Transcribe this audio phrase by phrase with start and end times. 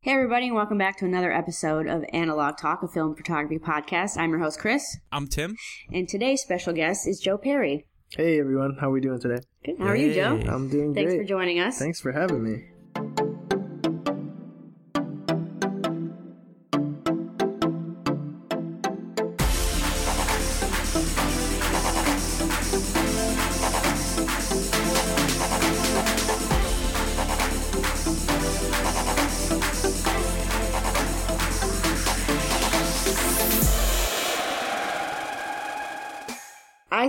[0.00, 4.16] Hey, everybody, and welcome back to another episode of Analog Talk, a film photography podcast.
[4.16, 5.56] I'm your host, Chris, I'm Tim.
[5.92, 7.84] and today's special guest is Joe Perri.
[8.10, 9.42] Hey everyone, how are we doing today?
[9.64, 9.74] Good.
[9.80, 10.40] How are you, Joe?
[10.46, 11.08] I'm doing Thanks great.
[11.08, 11.78] Thanks for joining us.
[11.80, 13.27] Thanks for having me.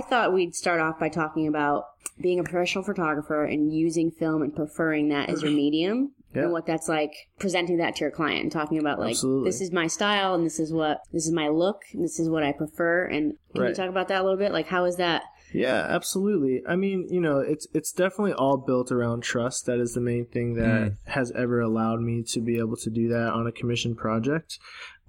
[0.00, 1.84] I thought we'd start off by talking about
[2.18, 6.12] being a professional photographer and using film and preferring that as your medium.
[6.34, 6.44] Yeah.
[6.44, 9.50] And what that's like, presenting that to your client and talking about like, Absolutely.
[9.50, 12.30] this is my style and this is what, this is my look and this is
[12.30, 13.04] what I prefer.
[13.06, 14.52] And can you talk about that a little bit?
[14.52, 15.24] Like, how is that?
[15.52, 16.62] Yeah, absolutely.
[16.66, 19.66] I mean, you know, it's it's definitely all built around trust.
[19.66, 20.96] That is the main thing that mm.
[21.06, 24.60] has ever allowed me to be able to do that on a commission project.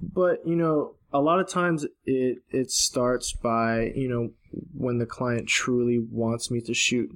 [0.02, 4.32] But, you know, a lot of times it it starts by, you know,
[4.74, 7.10] when the client truly wants me to shoot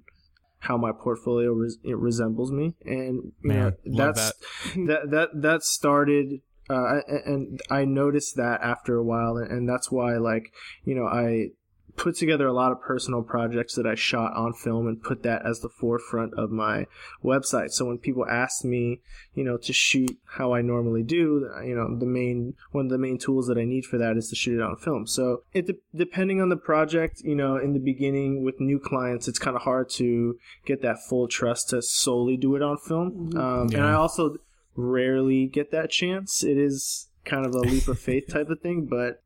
[0.60, 2.76] how my portfolio res- it resembles me.
[2.86, 4.34] And you know that's
[4.76, 10.18] that that that started uh, and I noticed that after a while, and that's why,
[10.18, 10.52] like,
[10.84, 11.50] you know, I
[11.96, 15.46] put together a lot of personal projects that I shot on film and put that
[15.46, 16.88] as the forefront of my
[17.24, 17.72] website.
[17.72, 19.02] So when people ask me,
[19.34, 22.98] you know, to shoot how I normally do, you know, the main one of the
[22.98, 25.08] main tools that I need for that is to shoot it on film.
[25.08, 29.28] So it de- depending on the project, you know, in the beginning with new clients,
[29.28, 33.32] it's kind of hard to get that full trust to solely do it on film.
[33.38, 34.36] Um, And I also
[34.76, 36.44] rarely get that chance.
[36.44, 39.22] It is kind of a leap of faith type of thing, but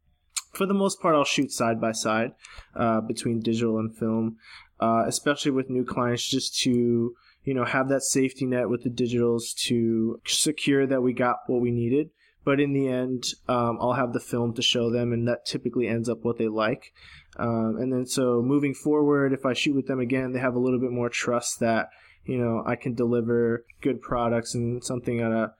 [0.59, 2.33] for the most part, I'll shoot side by side
[2.75, 4.35] uh, between digital and film,
[4.81, 7.15] uh, especially with new clients, just to
[7.45, 11.61] you know have that safety net with the digitals to secure that we got what
[11.61, 12.09] we needed.
[12.43, 15.87] But in the end, um, I'll have the film to show them, and that typically
[15.87, 16.91] ends up what they like.
[17.37, 20.59] Um, and then so moving forward, if I shoot with them again, they have a
[20.59, 21.87] little bit more trust that
[22.25, 25.53] you know I can deliver good products and something at a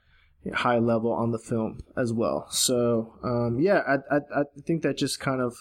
[0.53, 2.47] high level on the film as well.
[2.49, 5.55] So um, yeah, I, I I think that just kind of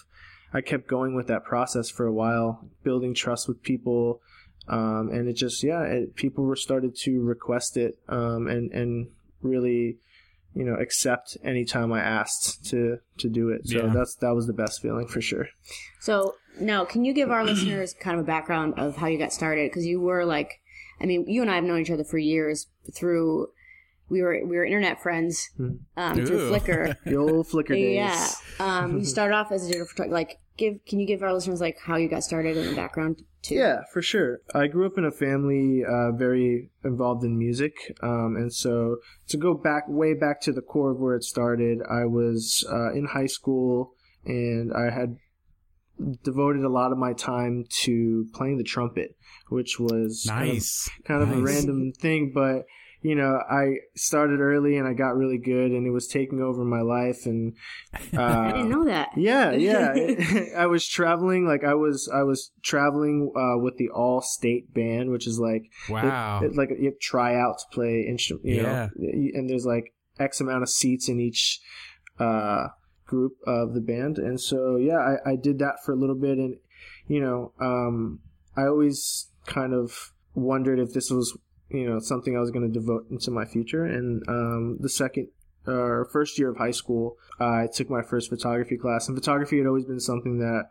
[0.53, 4.21] I kept going with that process for a while, building trust with people,
[4.67, 9.09] um, and it just yeah, it, people were started to request it um, and and
[9.41, 9.97] really
[10.55, 13.67] you know accept anytime I asked to to do it.
[13.67, 13.93] So Yeah.
[13.93, 15.49] that's that was the best feeling for sure.
[15.99, 19.31] So now, can you give our listeners kind of a background of how you got
[19.33, 19.69] started?
[19.69, 20.61] Because you were like,
[20.99, 23.49] I mean, you and I have known each other for years through.
[24.09, 25.49] We were we were internet friends
[25.97, 26.95] um, through Flickr.
[27.05, 27.95] The old Flickr days.
[27.95, 28.27] yeah.
[28.59, 30.13] Um, you started off as a digital photographer.
[30.13, 33.21] Like, give can you give our listeners like how you got started in the background
[33.41, 33.55] too?
[33.55, 34.39] Yeah, for sure.
[34.53, 38.97] I grew up in a family uh, very involved in music, um, and so
[39.29, 42.91] to go back way back to the core of where it started, I was uh,
[42.93, 43.93] in high school,
[44.25, 45.17] and I had
[46.23, 49.15] devoted a lot of my time to playing the trumpet,
[49.49, 50.89] which was kind of- Nice.
[51.05, 52.65] kind of, a random thing, but
[53.01, 56.65] you know, I started early and I got really good, and it was taking over
[56.65, 57.53] my life, and
[58.13, 59.09] uh, I didn't know that.
[59.15, 59.93] yeah, yeah.
[60.57, 65.11] I was traveling, like I was, I was traveling uh, with the all state band,
[65.11, 66.41] which is like, Wow.
[66.41, 68.63] it- it- like you have try out to play instrument, you Yeah.
[68.63, 68.89] know,
[69.33, 71.61] and there's like X amount of seats in each
[72.19, 72.67] uh,
[73.05, 76.37] group of the band, and so yeah, I, I did that for a little bit,
[76.37, 76.57] and
[77.07, 78.19] you know, um,
[78.57, 81.37] I always kind of wondered if this was,
[81.69, 85.29] you know, something I was going to devote into my future, and um, the second
[85.67, 89.67] uh, first year of high school, I took my first photography class, and photography had
[89.67, 90.69] always been something that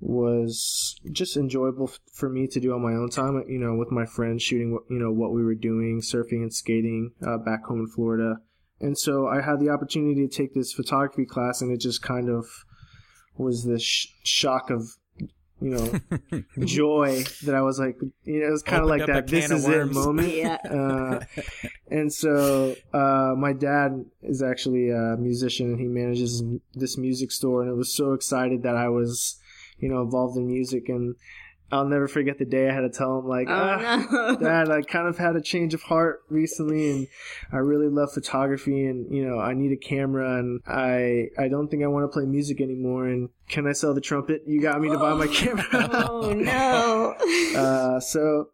[0.00, 3.42] was just enjoyable f- for me to do on my own time.
[3.48, 7.12] You know, with my friends shooting, you know, what we were doing, surfing and skating
[7.26, 8.36] uh, back home in Florida,
[8.80, 12.28] and so I had the opportunity to take this photography class, and it just kind
[12.28, 12.46] of
[13.36, 14.96] was this sh- shock of.
[15.60, 19.26] You know, joy that I was like, you know, it was kind of like that.
[19.26, 20.28] This is it moment.
[20.40, 20.56] Yeah.
[20.64, 21.20] Uh,
[21.90, 26.42] and so uh, my dad is actually a musician and he manages
[26.74, 29.38] this music store and I was so excited that I was
[29.78, 31.16] you know involved in music and
[31.72, 34.36] I'll never forget the day I had to tell him like, oh, ah, no.
[34.40, 37.08] Dad, I kind of had a change of heart recently, and
[37.52, 41.68] I really love photography, and you know, I need a camera, and I I don't
[41.68, 44.42] think I want to play music anymore, and can I sell the trumpet?
[44.46, 45.66] You got me to buy my camera.
[45.72, 47.14] oh no.
[47.56, 48.48] uh, so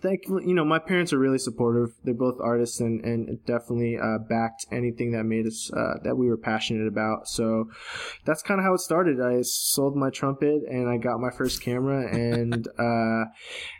[0.00, 1.94] thankfully, you You know, my parents are really supportive.
[2.04, 6.28] They're both artists and, and definitely uh, backed anything that made us, uh, that we
[6.28, 7.26] were passionate about.
[7.26, 7.70] So
[8.24, 9.20] that's kind of how it started.
[9.20, 12.04] I sold my trumpet and I got my first camera.
[12.14, 13.24] And uh,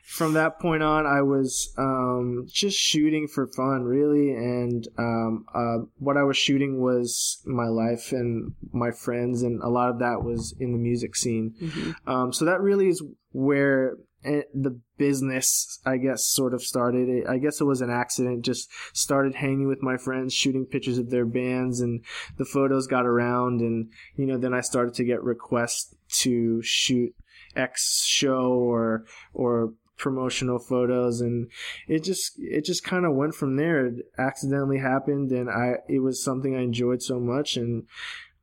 [0.05, 4.31] from that point on, I was um, just shooting for fun, really.
[4.33, 9.43] And um, uh, what I was shooting was my life and my friends.
[9.43, 11.55] And a lot of that was in the music scene.
[11.61, 12.11] Mm-hmm.
[12.11, 13.03] Um, so that really is
[13.33, 17.27] where the business, I guess, sort of started.
[17.27, 18.45] I guess it was an accident.
[18.45, 22.05] Just started hanging with my friends, shooting pictures of their bands, and
[22.39, 23.61] the photos got around.
[23.61, 27.15] And you know, then I started to get requests to shoot
[27.55, 31.49] X show or or promotional photos and
[31.87, 36.01] it just it just kind of went from there it accidentally happened and i it
[36.01, 37.85] was something i enjoyed so much and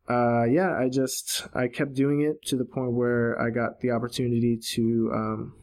[0.09, 3.91] uh, yeah, I just I kept doing it to the point where I got the
[3.91, 5.53] opportunity to um,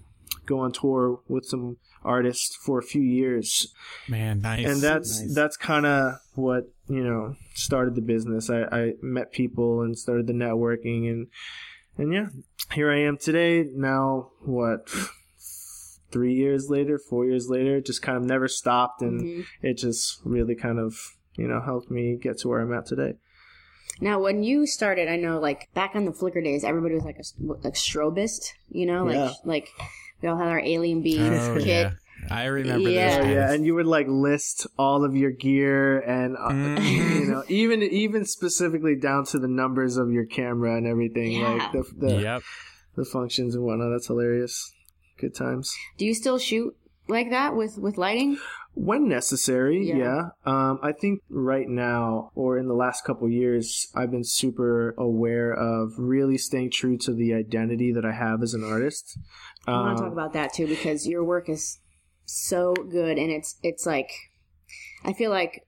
[0.49, 3.73] go on tour with some artists for a few years.
[4.09, 4.67] Man, nice.
[4.67, 5.35] And that's nice.
[5.35, 8.51] that's kind of what you know started the business.
[8.51, 11.27] I, I met people and started the networking and
[11.97, 12.27] and yeah,
[12.73, 13.65] here I am today.
[13.73, 14.89] Now what?
[16.11, 19.67] Three years later, four years later, just kind of never stopped, and mm-hmm.
[19.67, 20.97] it just really kind of
[21.35, 23.17] you know helped me get to where I'm at today.
[24.01, 27.19] Now, when you started, I know like back on the Flickr days, everybody was like
[27.19, 27.25] a
[27.63, 29.33] like strobist, you know, like yeah.
[29.45, 29.69] like
[30.21, 31.67] we all had our AlienBees oh, kit.
[31.67, 31.91] Yeah.
[32.31, 33.21] I remember yeah.
[33.23, 37.21] Oh, yeah, and you would like list all of your gear and uh, mm.
[37.21, 41.53] you know even even specifically down to the numbers of your camera and everything yeah.
[41.53, 42.43] like the the, yep.
[42.97, 43.91] the functions and whatnot.
[43.93, 44.73] That's hilarious.
[45.19, 45.75] Good times.
[45.97, 46.77] Do you still shoot
[47.09, 48.39] like that with with lighting?
[48.79, 50.29] when necessary yeah, yeah.
[50.47, 55.53] Um, i think right now or in the last couple years i've been super aware
[55.53, 59.19] of really staying true to the identity that i have as an artist
[59.67, 61.79] i want to talk about that too because your work is
[62.25, 64.11] so good and it's it's like
[65.05, 65.67] i feel like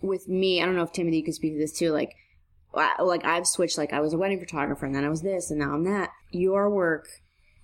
[0.00, 2.14] with me i don't know if timothy could speak to this too like
[3.00, 5.58] like i've switched like i was a wedding photographer and then i was this and
[5.58, 7.08] now i'm that your work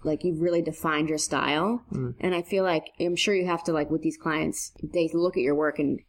[0.04, 1.82] like you've really defined your style.
[1.92, 2.14] Mm.
[2.20, 5.36] And I feel like I'm sure you have to like with these clients, they look
[5.36, 6.00] at your work and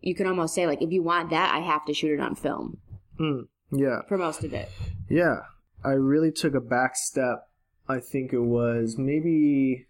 [0.00, 2.34] you can almost say like if you want that, I have to shoot it on
[2.34, 2.78] film.
[3.18, 3.48] Mm.
[3.72, 4.02] Yeah.
[4.08, 4.70] For most of it.
[5.08, 5.40] Yeah.
[5.84, 7.48] I really took a back step.
[7.88, 9.86] I think it was maybe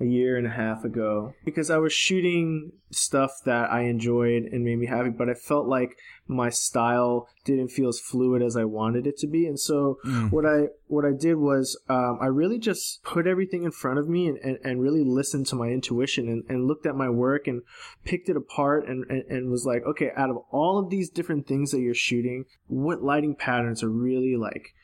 [0.00, 4.64] a year and a half ago because I was shooting stuff that I enjoyed and
[4.64, 5.96] made me happy, but I felt like
[6.26, 9.46] my style didn't feel as fluid as I wanted it to be.
[9.46, 10.32] And so mm.
[10.32, 14.08] what I what I did was um, I really just put everything in front of
[14.08, 17.46] me and, and, and really listened to my intuition and, and, looked at my work
[17.46, 17.62] and
[18.04, 21.46] picked it apart and, and, and was like, okay, out of all of these different
[21.46, 24.74] things that you're shooting, what lighting patterns are really like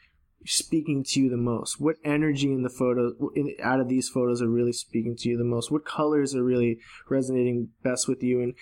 [0.46, 1.80] speaking to you the most?
[1.80, 5.36] What energy in the photos in, out of these photos are really speaking to you
[5.36, 5.70] the most?
[5.70, 6.78] What colors are really
[7.08, 8.40] resonating best with you?
[8.40, 8.54] And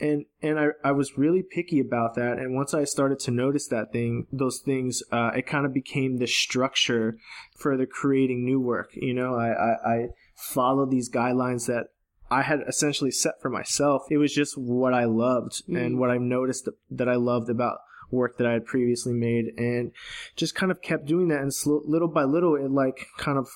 [0.00, 2.38] and and I, I was really picky about that.
[2.38, 6.16] And once I started to notice that thing, those things, uh, it kind of became
[6.16, 7.18] the structure
[7.58, 8.90] for the creating new work.
[8.94, 10.06] You know, I I, I
[10.36, 11.88] follow these guidelines that
[12.30, 14.02] I had essentially set for myself.
[14.10, 15.76] It was just what I loved mm.
[15.76, 17.78] and what I noticed that I loved about
[18.10, 19.92] work that I had previously made and
[20.36, 21.40] just kind of kept doing that.
[21.40, 23.48] And sl- little by little, it like kind of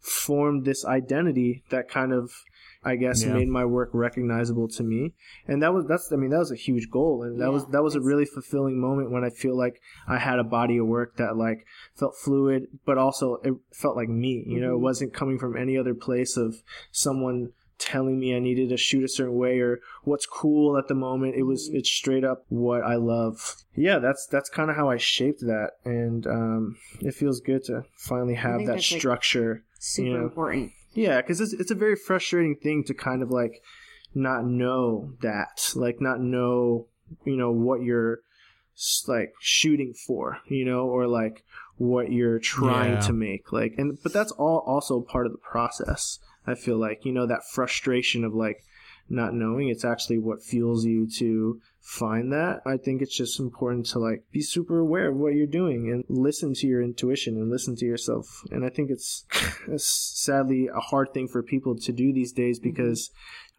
[0.00, 2.30] formed this identity that kind of,
[2.84, 3.32] I guess, yeah.
[3.32, 5.12] made my work recognizable to me.
[5.46, 7.24] And that was, that's, I mean, that was a huge goal.
[7.24, 10.18] And that yeah, was, that was a really fulfilling moment when I feel like I
[10.18, 14.44] had a body of work that like felt fluid, but also it felt like me,
[14.46, 14.60] you mm-hmm.
[14.62, 14.84] know, it mm-hmm.
[14.84, 16.54] wasn't coming from any other place of
[16.92, 20.94] someone telling me I needed to shoot a certain way or what's cool at the
[20.94, 21.36] moment.
[21.36, 23.56] It was it's straight up what I love.
[23.74, 27.84] Yeah, that's that's kind of how I shaped that, and um, it feels good to
[27.96, 29.54] finally have that structure.
[29.54, 30.24] Like super you know?
[30.24, 30.72] important.
[30.92, 33.62] Yeah, because it's it's a very frustrating thing to kind of like
[34.14, 36.86] not know that, like not know
[37.24, 38.20] you know what you're
[39.06, 41.44] like shooting for, you know, or like
[41.76, 43.00] what you're trying yeah.
[43.00, 46.18] to make like and but that's all also part of the process
[46.48, 48.64] I feel like, you know, that frustration of like
[49.08, 52.60] not knowing, it's actually what fuels you to find that.
[52.66, 56.04] I think it's just important to like be super aware of what you're doing and
[56.08, 58.42] listen to your intuition and listen to yourself.
[58.50, 59.24] And I think it's,
[59.68, 62.70] it's sadly a hard thing for people to do these days mm-hmm.
[62.70, 63.10] because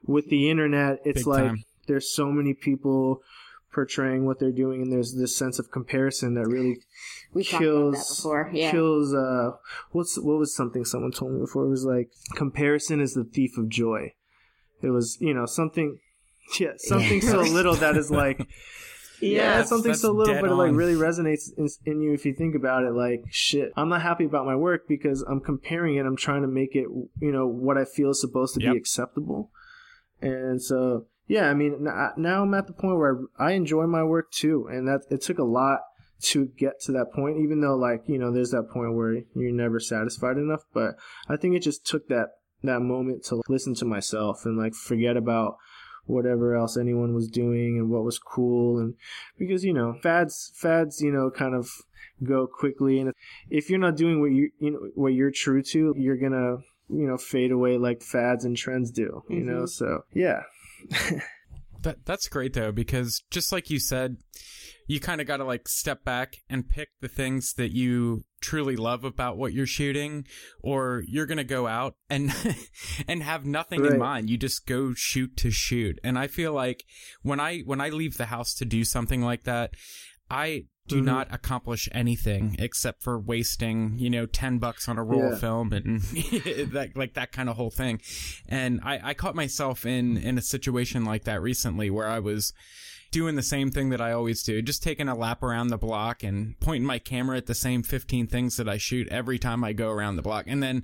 [0.06, 1.64] with the internet, it's Big like time.
[1.88, 3.22] there's so many people
[3.72, 6.80] portraying what they're doing and there's this sense of comparison that really
[7.34, 8.50] We've talked kills about that before.
[8.54, 8.72] Yeah.
[8.72, 9.52] kills uh
[9.92, 13.58] what's what was something someone told me before it was like comparison is the thief
[13.58, 14.14] of joy
[14.82, 16.00] it was you know something
[16.60, 18.40] yeah something so little that is like
[19.22, 20.76] yeah, Yes, something that's so little, but it like on.
[20.78, 22.92] really resonates in, in you if you think about it.
[22.94, 26.06] Like, shit, I'm not happy about my work because I'm comparing it.
[26.06, 26.86] I'm trying to make it,
[27.20, 28.72] you know, what I feel is supposed to Yep.
[28.72, 29.52] be acceptable.
[30.22, 34.32] And so, yeah, I mean, now I'm at the point where I enjoy my work
[34.32, 35.82] too, and that it took a lot
[36.22, 37.38] to get to that point.
[37.38, 40.96] Even though, like, you know, there's that point where you're never satisfied enough, but
[41.30, 42.30] I think it just took that
[42.64, 45.58] that moment to listen to myself and like forget about
[46.08, 48.96] whatever else anyone was doing and what was cool and
[49.38, 51.70] because you know fads fads you know kind of
[52.22, 53.14] go quickly and
[53.50, 56.58] if you're not doing what you you know what you're true to you're gonna
[56.90, 59.66] you know fade away like fads and trends do you know mm-hmm.
[59.68, 60.42] so yeah
[61.84, 64.18] That that's great though because just like you said,
[64.88, 68.76] you kind of got to like step back and pick the things that you truly
[68.76, 70.26] love about what you're shooting
[70.62, 72.34] or you're going to go out and
[73.08, 74.30] and have nothing in mind.
[74.30, 76.00] You just go shoot to shoot.
[76.04, 76.84] And I feel like
[77.22, 79.72] when I when I leave the house to do something like that,
[80.30, 81.06] I do Mhm.
[81.06, 85.34] not accomplish anything except for wasting, you know, 10 bucks on a roll Yeah.
[85.34, 86.02] of film and
[86.74, 88.02] that, like that kind of whole thing.
[88.48, 92.54] And I, I caught myself in, in a situation like that recently where I was
[93.12, 96.24] doing the same thing that I always do, just taking a lap around the block
[96.24, 99.74] and pointing my camera at the same 15 things that I shoot every time I
[99.74, 100.46] go around the block.
[100.48, 100.84] And then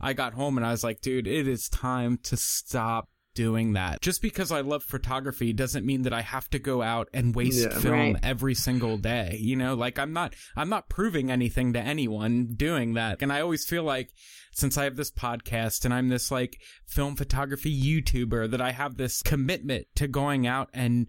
[0.00, 4.00] I got home and I was like, dude, it is time to stop doing that.
[4.00, 7.68] Just because I love photography doesn't mean that I have to go out and waste
[7.70, 7.78] Yeah.
[7.78, 8.16] film Right.
[8.22, 9.36] every single day.
[9.40, 13.22] You know, like I'm not I'm not proving anything to anyone doing that.
[13.22, 14.10] And I always feel like
[14.52, 18.96] since I have this podcast and I'm this like film photography YouTuber that I have
[18.96, 21.08] this commitment to going out and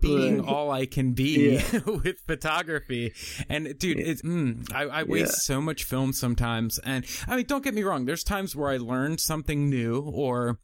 [0.00, 0.48] being Right.
[0.48, 1.78] all I can be Yeah.
[1.86, 3.12] with photography.
[3.48, 5.54] And dude, it's mm, I, I waste Yeah.
[5.56, 6.78] so much film sometimes.
[6.78, 8.04] And I mean, don't get me wrong.
[8.04, 10.60] There's times where I learn something new or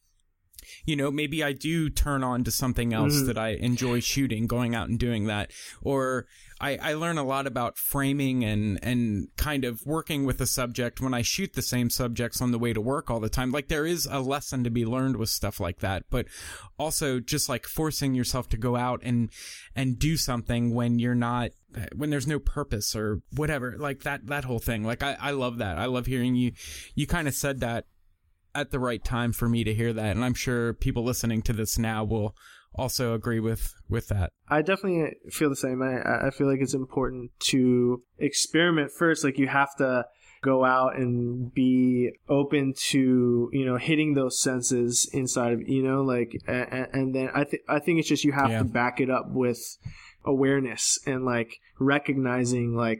[0.84, 3.26] you know, maybe I do turn on to something else Mhm.
[3.26, 5.50] that I enjoy shooting, going out and doing that.
[5.82, 6.26] Or
[6.60, 11.00] I, I learn a lot about framing and, and kind of working with a subject
[11.00, 13.50] when I shoot the same subjects on the way to work all the time.
[13.50, 16.26] Like there is a lesson to be learned with stuff like that, but
[16.78, 19.30] also just like forcing yourself to go out and,
[19.74, 21.50] and do something when you're not,
[21.94, 24.84] when there's no purpose or whatever, like that, that whole thing.
[24.84, 25.76] Like I, I love that.
[25.76, 26.52] I love hearing you,
[26.94, 27.86] you kind of said that
[28.54, 31.52] at the right time for me to hear that and i'm sure people listening to
[31.52, 32.34] this now will
[32.76, 35.80] also agree with with that I definitely feel the same.
[35.80, 39.22] I I feel like it's important to experiment first.
[39.24, 40.04] Like you have to
[40.42, 46.02] go out and be open to you know hitting those senses inside of you know
[46.02, 48.58] like and, and then I think I think it's just you have Yeah.
[48.58, 49.60] to back it up with
[50.24, 52.98] awareness and like recognizing like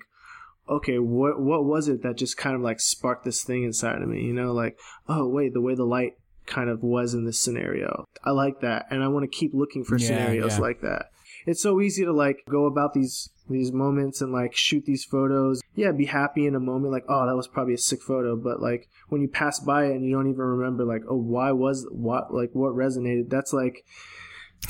[0.69, 4.09] okay what what was it that just kind of like sparked this thing inside of
[4.09, 4.79] me you know like
[5.09, 6.13] oh wait the way the light
[6.47, 8.05] kind of was in this scenario.
[8.23, 10.59] I like that and i want to keep looking for Yeah, scenarios yeah.
[10.59, 11.07] like that.
[11.47, 15.61] It's so easy to like go about these these moments and like shoot these photos.
[15.75, 18.61] Yeah be happy in a moment like oh that was probably a sick photo but
[18.61, 21.87] like when you pass by it and you don't even remember like oh why was
[21.91, 23.85] what like what resonated that's like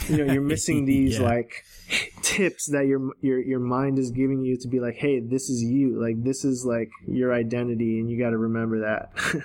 [0.09, 1.25] you know you're missing these Yeah.
[1.29, 1.65] like
[2.23, 5.63] tips that your your your mind is giving you to be like hey this is
[5.63, 6.01] you.
[6.01, 9.11] Like this is like your identity and you got to remember that.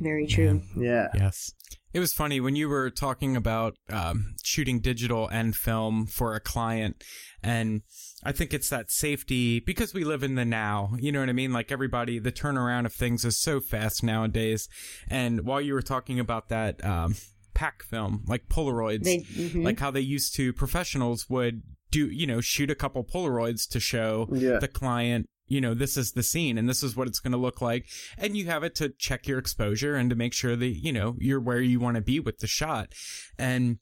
[0.00, 0.62] Very true.
[0.76, 1.08] yeah.
[1.14, 1.52] Yes.
[1.92, 6.40] It was funny when you were talking about um, shooting digital and film for a
[6.40, 7.04] client
[7.40, 7.82] and
[8.24, 11.32] i think it's that safety because we live in the now you know what i
[11.32, 11.52] mean?
[11.52, 14.66] Like everybody the turnaround of things is so fast nowadays.
[15.08, 17.14] And while you were talking about that um,
[17.54, 19.64] pack film like polaroids They, mhm.
[19.64, 23.80] like how they used to professionals would do you know shoot a couple polaroids to
[23.80, 24.58] show Yeah.
[24.58, 27.38] the client you know this is the scene and this is what it's going to
[27.38, 27.86] look like
[28.18, 31.14] and you have it to check your exposure and to make sure that you know
[31.18, 32.92] you're where you want to be with the shot
[33.38, 33.78] and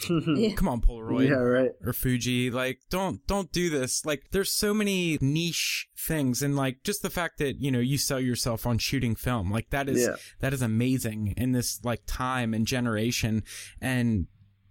[0.36, 0.52] Yeah.
[0.54, 2.50] come on polaroid yeah right or Fuji.
[2.50, 4.04] Like, don't don't do this.
[4.04, 7.98] Like, there's so many niche things, and like just the fact that you know you
[7.98, 10.16] sell yourself on shooting film, like that is Yeah.
[10.40, 13.42] that is amazing in this like time and generation.
[13.80, 14.26] And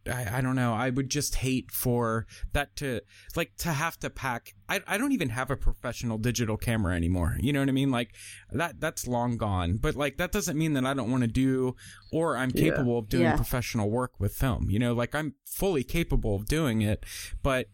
[0.07, 0.73] I, I don't know.
[0.73, 3.01] I would just hate for that to
[3.35, 4.53] like to have to pack.
[4.69, 7.37] I I don't even have a professional digital camera anymore.
[7.39, 7.91] You know what I mean?
[7.91, 8.13] Like
[8.51, 9.77] that that's long gone.
[9.77, 11.75] But like that doesn't mean that I don't want to do
[12.11, 12.69] or I'm Yeah.
[12.69, 13.35] capable of doing Yeah.
[13.35, 14.69] professional work with film.
[14.69, 17.05] You know, like I'm fully capable of doing it,
[17.41, 17.67] but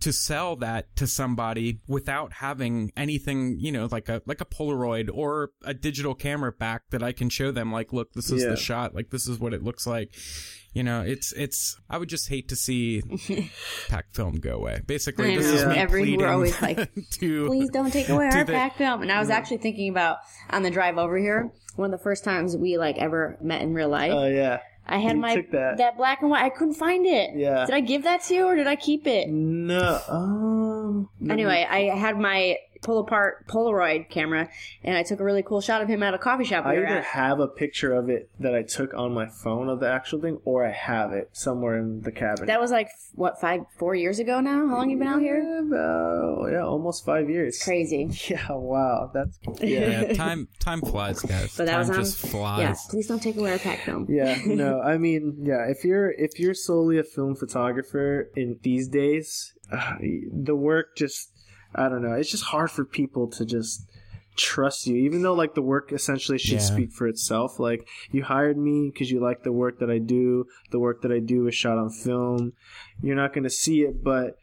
[0.00, 5.10] to sell that to somebody without having anything, you know, like a like a Polaroid
[5.12, 8.50] or a digital camera back that I can show them like look, this is Yeah.
[8.50, 10.14] the shot, like this is what it looks like.
[10.72, 13.02] You know, it's it's I would just hate to see
[13.88, 14.80] pack film go away.
[14.86, 15.54] Basically, I this know.
[15.54, 16.90] is me Every- we're pleading always like,
[17.20, 19.02] to Please don't take away our the- pack film.
[19.02, 20.18] And I was actually thinking about
[20.50, 23.74] on the drive over here, one of the first times we like ever met in
[23.74, 24.12] real life.
[24.14, 24.60] Oh yeah.
[24.86, 25.96] I had you my took that.
[25.96, 26.44] black and white.
[26.44, 27.30] I couldn't find it.
[27.36, 27.64] Yeah.
[27.66, 29.28] Did I give that to you or did I keep it?
[29.28, 30.00] No.
[30.08, 31.08] Um.
[31.28, 34.48] Anyway, I had my pull apart Polaroid camera,
[34.82, 36.74] and I took a really cool shot of him at a coffee shop we I
[36.74, 37.04] were either at.
[37.04, 40.38] have a picture of it that I took on my phone of the actual thing,
[40.44, 42.46] or I have it somewhere in the cabinet.
[42.46, 44.66] That was like what five, four years ago now.
[44.68, 45.42] How long you been out here?
[45.42, 47.62] Yeah, about, yeah, almost five years.
[47.62, 48.08] Crazy.
[48.30, 50.02] Yeah, wow, that's yeah.
[50.02, 51.56] yeah, time time flies, guys.
[51.56, 51.96] But that time was on.
[51.96, 52.60] just flies.
[52.60, 54.06] Yeah, please don't take away our pack film.
[54.08, 58.88] yeah no i mean yeah if you're if you're solely a film photographer in these
[58.88, 59.94] days uh,
[60.32, 61.30] the work just
[61.74, 63.86] i don't know it's just hard for people to just
[64.36, 66.58] trust you even though like the work essentially should Yeah.
[66.60, 70.46] speak for itself like you hired me because you like the work that i do
[70.70, 72.52] the work that i do is shot on film
[73.02, 74.36] you're not going to see it but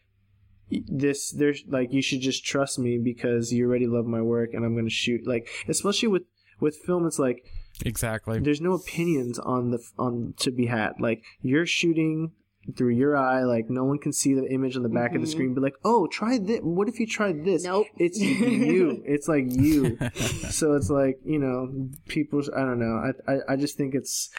[0.70, 4.66] this there's like you should just trust me because you already love my work and
[4.66, 6.24] i'm going to shoot like especially with
[6.60, 7.44] with film it's like
[7.86, 8.40] Exactly.
[8.40, 10.94] there's no opinions on the on to be had.
[11.00, 12.32] Like you're shooting
[12.76, 15.28] through your eye, like no one can see the image on the back of the
[15.28, 15.32] mm-hmm.
[15.32, 15.54] screen.
[15.54, 16.60] Be like, oh, try this.
[16.62, 17.64] What if you tried this?
[17.64, 17.88] Nope.
[17.98, 19.02] It's you.
[19.06, 19.98] it's like you.
[20.50, 22.42] so it's like you know, people.
[22.56, 23.12] I don't know.
[23.28, 24.30] I I, I just think it's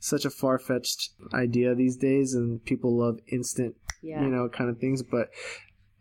[0.00, 4.22] such a far fetched idea these days, and people love instant, Yeah.
[4.22, 5.02] you know, kind of things.
[5.02, 5.30] But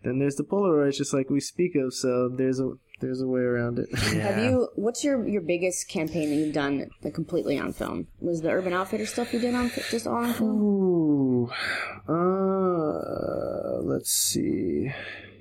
[0.03, 1.93] then there's the Polaroids, just like we speak of.
[1.93, 3.93] So there's a there's a way around it.
[3.97, 4.69] Have you?
[4.75, 8.07] What's your your biggest campaign that you've done like, completely on film?
[8.19, 11.51] Was the Urban Outfitter stuff you did on just all on film, Ooh,
[12.07, 14.91] uh, let's see.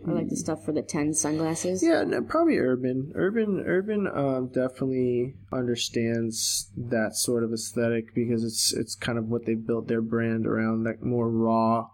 [0.06, 1.82] I like the stuff for the ten sunglasses?
[1.82, 3.10] Yeah, no, probably urban.
[3.16, 9.46] Urban, urban, um, definitely understands that sort of aesthetic because it's it's kind of what
[9.46, 11.88] they built their brand around, that more raw.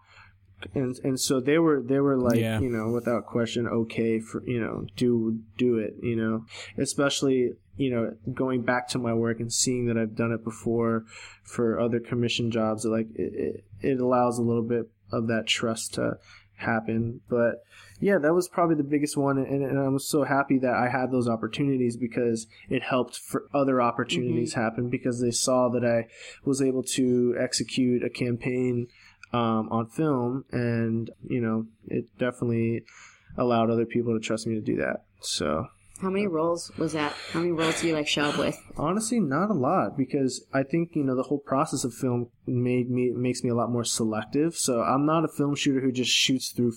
[0.75, 2.61] And and so they were they were like Yeah.
[2.61, 6.45] you know without question okay for you know do do it you know?
[6.79, 11.05] Especially you know going back to my work and seeing that I've done it before
[11.43, 15.95] for other commission jobs like it, it, it allows a little bit of that trust
[15.95, 16.19] to
[16.57, 17.21] happen.
[17.29, 17.65] But
[18.03, 20.89] yeah that was probably the biggest one and, and i was so happy that i
[20.89, 24.61] had those opportunities because it helped for other opportunities mm-hmm.
[24.61, 26.07] happen because they saw that i
[26.45, 28.89] was able to execute a campaign
[29.33, 32.83] um, on film and you know it definitely
[33.39, 35.67] allowed other people to trust me to do that so
[36.03, 37.13] How many rolls was that?
[37.33, 38.59] How many rolls do you like show up with?
[38.77, 42.91] honestly not a lot because i think you know the whole process of film made
[42.91, 46.11] me makes me a lot more selective so i'm not a film shooter who just
[46.11, 46.73] shoots through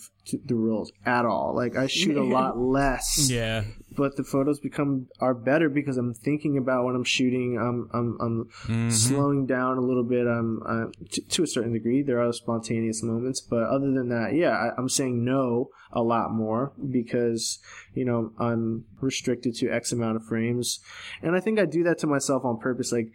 [0.46, 3.64] the rolls at all like i shoot a lot less Yeah.
[3.96, 8.18] But the photos become are better because i'm thinking about what i'm shooting i'm i'm,
[8.22, 8.90] I'm Mm-hmm.
[8.90, 13.04] slowing down a little bit i'm uh, to, to a certain degree there are spontaneous
[13.04, 17.60] moments but other than that yeah I, i'm saying no a lot more because
[17.94, 20.80] you know i'm restricted to x amount of frames
[21.22, 23.08] and i think i do that to myself on purpose like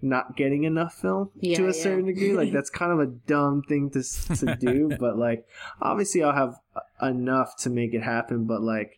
[0.00, 1.72] not getting enough film Yeah, to a yeah.
[1.82, 4.02] certain degree like that's kind of a dumb thing to
[4.36, 5.44] to do but like
[5.82, 6.54] obviously i'll have
[7.02, 8.97] enough to make it happen but like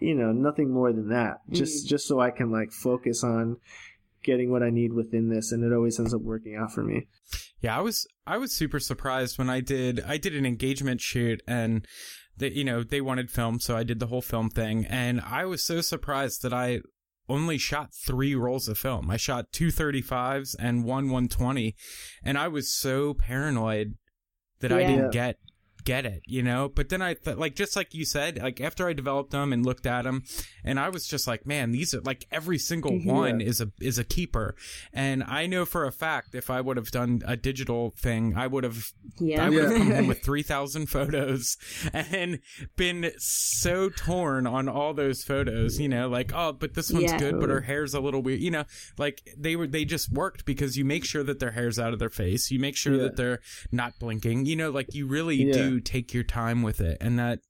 [0.00, 1.88] you know nothing more than that just Mm.
[1.88, 3.56] just so i can like focus on
[4.22, 7.06] getting what i need within this and it always ends up working out for me
[7.60, 11.42] Yeah, I was I was super surprised when I did I did an engagement shoot
[11.46, 11.84] and
[12.36, 15.44] they you know they wanted film so I did the whole film thing and I
[15.44, 16.80] was so surprised that I
[17.28, 19.10] only shot three rolls of film.
[19.10, 21.74] I shot two 35s and one 120
[22.22, 23.96] and I was so paranoid
[24.60, 25.36] that I didn't get
[25.88, 26.68] get it, you know?
[26.68, 29.64] But then I th- like just like you said, like after I developed them and
[29.64, 30.22] looked at them
[30.62, 33.98] and I was just like, man, these are like every single one is a is
[33.98, 34.54] a keeper.
[34.92, 38.46] And I know for a fact if I would have done a digital thing, I
[38.46, 39.46] would have Yeah.
[39.46, 41.56] I would have come home with 3,000 photos
[41.94, 42.40] and
[42.76, 47.18] been so torn on all those photos, you know, like, oh, but this one's Yeah.
[47.18, 48.64] good, but her hair's a little weird, you know,
[48.98, 51.98] like they were, they just worked because you make sure that their hair's out of
[51.98, 52.50] their face.
[52.50, 53.02] You make sure Yeah.
[53.04, 53.40] that they're
[53.72, 55.52] not blinking, you know, like you really Yeah.
[55.78, 56.98] Do take your time with it.
[57.00, 57.40] And that,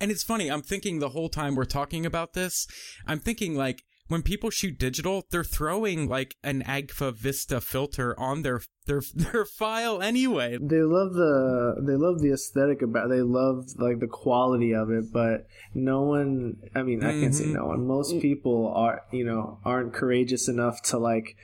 [0.00, 2.66] and it's funny, I'm thinking the whole time we're talking about this,
[3.06, 8.42] I'm thinking like, when people shoot digital, they're throwing like an Agfa Vista filter on
[8.42, 10.58] their their their file anyway.
[10.60, 15.12] they love the they love the aesthetic about they love like the quality of it
[15.12, 17.52] but no one i mean i can't say Mhm.
[17.54, 21.36] no one most people are you know aren't courageous enough to like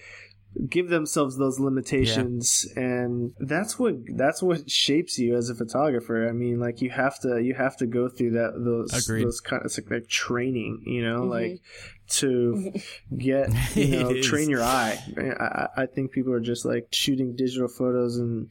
[0.68, 2.82] give themselves those limitations yeah.
[2.82, 7.18] and that's what that's what shapes you as a photographer i mean like you have
[7.18, 9.24] to you have to go through that those Agreed.
[9.24, 11.30] those kind of like, like training you know mm-hmm.
[11.30, 11.60] like
[12.08, 12.72] to
[13.16, 17.68] get you know train your eye I, I think people are just like shooting digital
[17.68, 18.48] photos and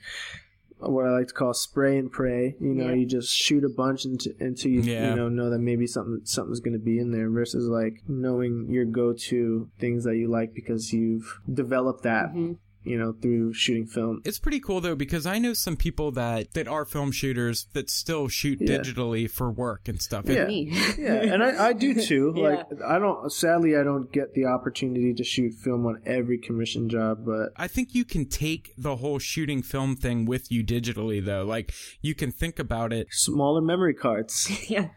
[0.79, 2.55] what I like to call spray and pray.
[2.59, 2.95] You know, yeah.
[2.95, 5.09] you just shoot a bunch until, until you yeah.
[5.09, 7.29] you know know that maybe something something's going to be in there.
[7.29, 12.29] Versus like knowing your go to things that you like because you've developed that.
[12.29, 12.53] Mm-hmm
[12.85, 14.21] you know, through shooting film.
[14.25, 17.89] It's pretty cool though because I know some people that that are film shooters that
[17.89, 18.77] still shoot yeah.
[18.77, 20.25] digitally for work and stuff.
[20.27, 22.33] Yeah, yeah, and I, I do too.
[22.37, 22.43] yeah.
[22.43, 23.31] Like I don't.
[23.31, 27.67] Sadly, I don't get the opportunity to shoot film on every commission job, but I
[27.67, 31.43] think you can take the whole shooting film thing with you digitally though.
[31.43, 33.07] Like you can think about it.
[33.11, 34.49] Smaller memory cards.
[34.69, 34.89] yeah,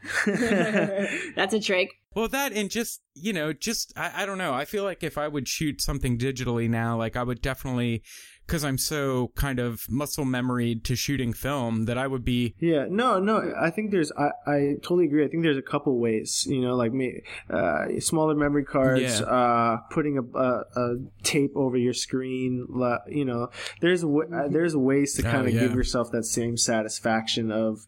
[1.34, 1.90] that's a trick.
[2.14, 4.54] Well, that and just you know, just I, I don't know.
[4.54, 8.02] I feel like if I would shoot something digitally now, like I would definitely
[8.48, 12.54] because I'm so kind of muscle memoried to shooting film that I would be.
[12.58, 13.52] Yeah, no, no.
[13.60, 14.10] I think there's.
[14.12, 15.22] I, I totally agree.
[15.24, 16.46] I think there's a couple ways.
[16.48, 19.26] You know, like me, uh, smaller memory cards, yeah.
[19.26, 22.66] uh, putting a, a, a, tape over your screen.
[23.06, 23.50] You know,
[23.82, 25.60] there's uh, there's ways to kind of oh, yeah.
[25.60, 27.86] give yourself that same satisfaction of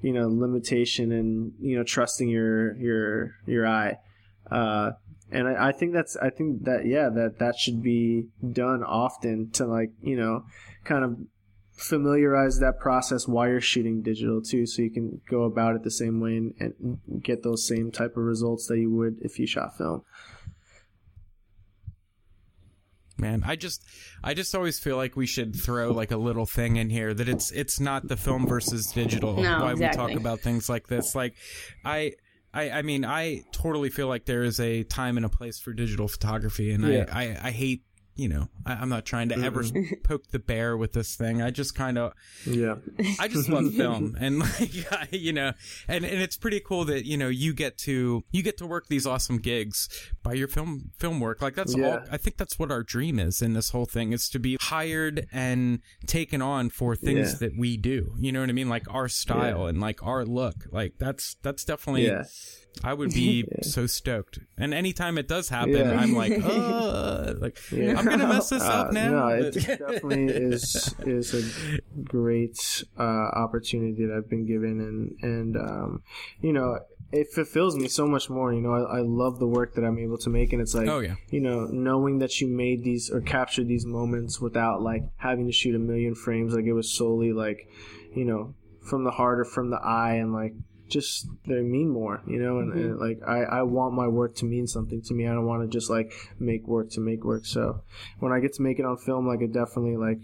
[0.00, 3.98] you know limitation and you know trusting your your your eye.
[4.50, 4.92] Uh,
[5.30, 9.50] and I, I, think that's I think that yeah that that should be done often
[9.52, 10.44] to like you know
[10.84, 11.18] kind of
[11.74, 15.90] familiarize that process while you're shooting digital too so you can go about it the
[15.90, 19.46] same way and, and get those same type of results that you would if you
[19.46, 20.02] shot film
[23.20, 23.42] man.
[23.46, 23.84] I just
[24.22, 27.28] I just always feel like we should throw like a little thing in here that
[27.28, 30.06] it's it's not the film versus digital no, why exactly.
[30.06, 31.14] we talk about things like this.
[31.14, 31.34] Like
[31.84, 32.12] I
[32.52, 35.72] I, I mean, I totally feel like there is a time and a place for
[35.72, 37.04] digital photography, and yeah.
[37.12, 37.82] I, I, I hate
[38.18, 39.44] you know, I, am not trying to mm-hmm.
[39.44, 39.64] ever
[40.02, 41.40] poke the bear with this thing.
[41.40, 42.12] I just kind of,
[42.44, 42.74] yeah,
[43.20, 44.74] I just love film and like,
[45.12, 45.52] you know,
[45.86, 48.88] and, and it's pretty cool that, you know, you get to, you get to work
[48.88, 49.88] these awesome gigs
[50.24, 51.40] by your film, film work.
[51.40, 51.90] Like that's yeah.
[51.90, 54.58] all, I think that's what our dream is in this whole thing is to be
[54.60, 57.48] hired and taken on for things yeah.
[57.48, 58.14] that we do.
[58.18, 58.68] You know what I mean?
[58.68, 59.68] Like our style yeah.
[59.68, 60.66] and like our look.
[60.72, 62.10] Like that's, that's definitely,
[62.84, 63.62] I would be yeah.
[63.62, 64.38] so stoked.
[64.56, 65.98] And anytime it does happen, yeah.
[65.98, 66.30] I'm like,
[67.40, 67.98] like yeah.
[67.98, 69.10] I'm gonna mess this uh, up now.
[69.10, 75.56] No, it definitely is is a great uh, opportunity that I've been given, and and
[75.56, 76.02] um,
[76.40, 76.78] you know,
[77.12, 78.52] it fulfills me so much more.
[78.52, 80.88] You know, I, I, love the work that I'm able to make, and it's like,
[80.88, 85.02] oh yeah, you know, knowing that you made these or captured these moments without like
[85.16, 87.68] having to shoot a million frames, like it was solely like,
[88.14, 88.54] you know,
[88.88, 90.54] from the heart or from the eye, and like
[90.88, 92.80] just they mean more, you know, and, mm-hmm.
[92.80, 95.26] and, like I, I want my work to mean something to me.
[95.26, 97.46] I don't want to just like make work to make work.
[97.46, 97.82] So
[98.20, 100.18] when I get to make it on film, like it definitely like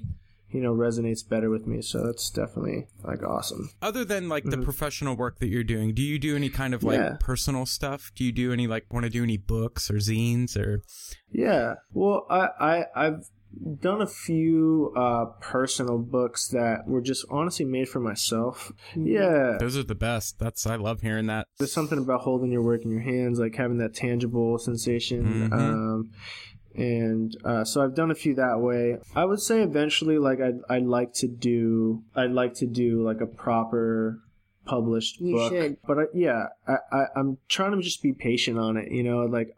[0.50, 1.82] you know resonates better with me.
[1.82, 3.70] So that's definitely like awesome.
[3.82, 4.60] Other than like mm-hmm.
[4.60, 7.16] the professional work that you're doing, do you do any kind of like yeah.
[7.20, 8.12] personal stuff?
[8.14, 10.82] Do you do any like want to do any books or zines or?
[11.30, 13.28] Yeah, well, I I I've
[13.80, 18.72] done a few uh, personal books that were just honestly made for myself.
[18.94, 20.38] Yeah, those are the best.
[20.38, 21.46] That's I love hearing that.
[21.58, 25.24] There's something about holding your work in your hands, like having that tangible sensation.
[25.24, 25.52] Mm-hmm.
[25.52, 26.10] Um,
[26.74, 28.98] and uh, so I've done a few that way.
[29.14, 33.20] I would say eventually, like I'd I'd like to do I'd like to do like
[33.20, 34.20] a proper
[34.64, 35.52] published you book.
[35.52, 35.76] Should.
[35.86, 38.90] But I, yeah, I, I I'm trying to just be patient on it.
[38.90, 39.56] You know, like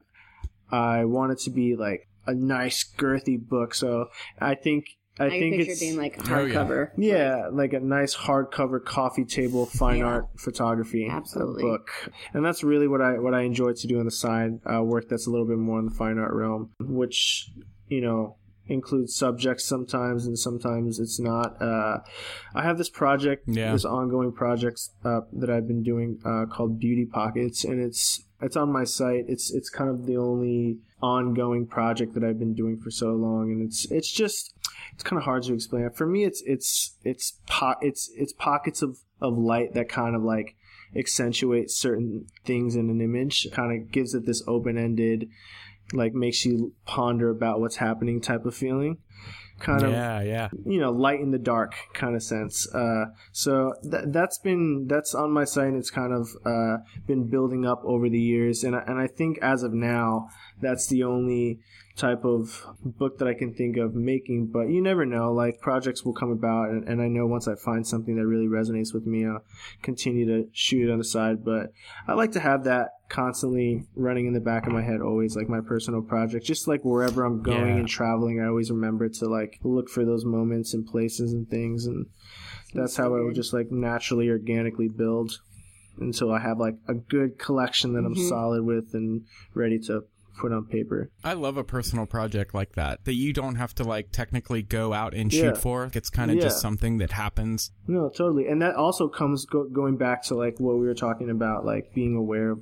[0.70, 3.74] I want it to be like a nice girthy book.
[3.74, 4.06] So
[4.40, 4.86] I think
[5.18, 6.90] I, I think it's being like hardcover.
[6.90, 7.16] Oh, yeah.
[7.16, 7.48] yeah.
[7.50, 10.04] like a nice hardcover coffee table fine yeah.
[10.04, 11.62] art photography Absolutely.
[11.62, 11.90] book,
[12.34, 14.60] and that's really what I what I enjoy to do on the side.
[14.70, 17.50] Uh, work that's a little bit more in the fine art realm, which
[17.88, 18.36] you know
[18.68, 21.60] includes subjects sometimes and sometimes it's not.
[21.62, 21.98] Uh,
[22.54, 23.72] I have this project, yeah.
[23.72, 28.56] this ongoing project uh, that I've been doing uh, called Beauty Pockets, and it's it's
[28.56, 29.24] on my site.
[29.28, 33.50] It's it's kind of the only ongoing project that I've been doing for so long,
[33.50, 34.54] and it's it's just
[34.92, 35.88] it's kind of hard to explain.
[35.90, 40.22] For me, it's it's it's po- it's it's pockets of of light that kind of
[40.22, 40.56] like
[40.96, 43.48] accentuate certain things in an image.
[43.52, 45.28] Kind of gives it this open ended,
[45.92, 48.98] like makes you ponder about what's happening type of feeling.
[49.58, 50.48] Kind of yeah yeah.
[50.66, 52.68] you know light in the dark kind of sense.
[52.74, 57.30] Uh, so th- that's been that's on my site and it's kind of uh, been
[57.30, 58.64] building up over the years.
[58.64, 60.28] And I, and I think as of now
[60.60, 61.60] that's the only
[61.96, 65.32] type of book that I can think of making, but you never know.
[65.32, 68.46] Like projects will come about, and, and, I know once I find something that really
[68.46, 69.42] resonates with me, I'll
[69.82, 71.44] continue to shoot it on the side.
[71.44, 71.72] But
[72.06, 75.48] I like to have that constantly running in the back of my head, always like
[75.48, 76.44] my personal project.
[76.44, 77.76] Just like wherever I'm going yeah.
[77.76, 81.86] and traveling, I always remember to like look for those moments and places and things,
[81.86, 82.06] and
[82.74, 85.40] that's how I would just like naturally, organically build
[85.98, 88.28] until I have like a good collection that I'm mm-hmm.
[88.28, 90.04] solid with and ready to
[90.38, 91.10] put on paper.
[91.24, 94.92] I love a personal project like that that you don't have to like technically go
[94.92, 95.60] out and shoot yeah.
[95.60, 95.90] for.
[95.94, 96.44] It's kind of yeah.
[96.44, 97.72] just something that happens.
[97.86, 98.46] No, totally.
[98.46, 101.92] And that also comes go- going back to like what we were talking about, like
[101.94, 102.60] being aware of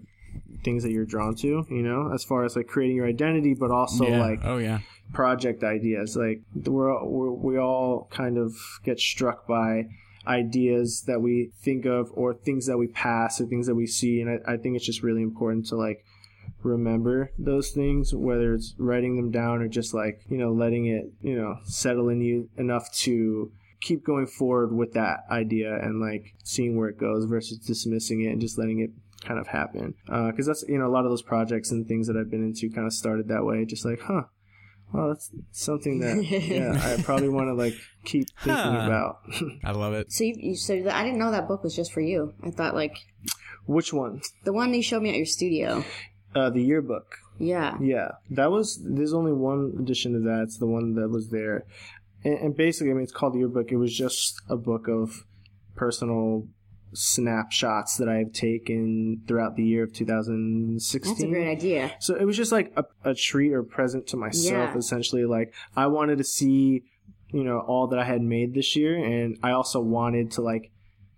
[0.65, 3.71] things that you're drawn to, you know, as far as like creating your identity, but
[3.71, 4.21] also yeah.
[4.21, 4.81] like, oh yeah,
[5.13, 6.17] project ideas.
[6.17, 8.53] Like we're, we're we all kind of
[8.85, 9.89] get struck by
[10.27, 14.21] ideas that we think of or things that we pass or things that we see
[14.21, 16.03] and I, I, think it's just really important to like
[16.65, 21.13] remember those things, whether it's writing them down or just like, you know, letting it,
[21.23, 26.35] you know, settle in you enough to keep going forward with that idea and like
[26.43, 28.91] seeing where it goes versus dismissing it and just letting it
[29.27, 29.95] kind of happen.
[30.07, 32.45] Because uh, that's, you know, a lot of those projects and things that I've been
[32.45, 33.65] into kind of started that way.
[33.65, 34.23] Just like, huh,
[34.93, 37.75] well, that's something that yeah, I probably want to like
[38.05, 38.87] keep thinking huh.
[38.87, 39.19] about.
[39.65, 40.13] I love it.
[40.13, 42.35] So you, you so I didn't know that book was just for you.
[42.43, 42.97] I thought like
[43.67, 44.21] which one?
[44.45, 45.85] The one you showed me at your studio.
[46.35, 47.19] Uh, the yearbook.
[47.39, 47.77] Yeah.
[47.81, 48.13] Yeah.
[48.31, 50.43] That was, there's only one edition of that.
[50.45, 51.65] It's the one that was there.
[52.25, 53.71] And, and basically, I mean, it's called the yearbook.
[53.71, 55.25] It was just a book of
[55.77, 56.47] personal
[56.93, 61.13] snapshots that I've taken throughout the year of 2016.
[61.13, 61.93] That's a great idea.
[61.99, 64.79] So it was just like a, a treat or present to myself, yeah.
[64.79, 65.25] essentially.
[65.25, 66.85] Like, I wanted to see,
[67.29, 68.97] you know, all that I had made this year.
[68.97, 70.71] And I also wanted to, like,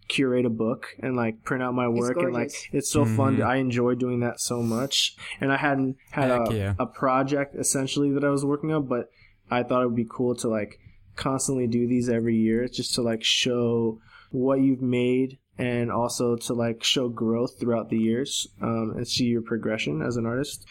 [0.09, 3.17] curate a book and like print out my work and like it's so mm-hmm.
[3.17, 3.43] fun.
[3.43, 5.17] I enjoy doing that so much.
[5.41, 6.75] And I hadn't had a, yeah.
[6.79, 9.11] a project essentially that I was working on, but
[9.51, 10.79] I thought it would be cool to like
[11.17, 16.53] constantly do these every year just to like show what you've made and also to
[16.53, 20.67] like show growth throughout the years um, and see your progression as an artist.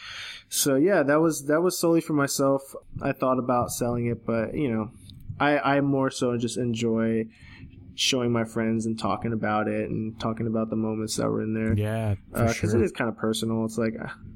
[0.48, 2.62] So yeah, that was that was solely for myself.
[3.02, 4.91] I thought about selling it, but you know,
[5.39, 7.26] I I more so just enjoy
[7.95, 11.53] showing my friends and talking about it and talking about the moments that were in
[11.53, 11.73] there.
[11.73, 12.81] Yeah, because uh, sure.
[12.81, 13.65] it is kind of personal.
[13.65, 13.93] It's like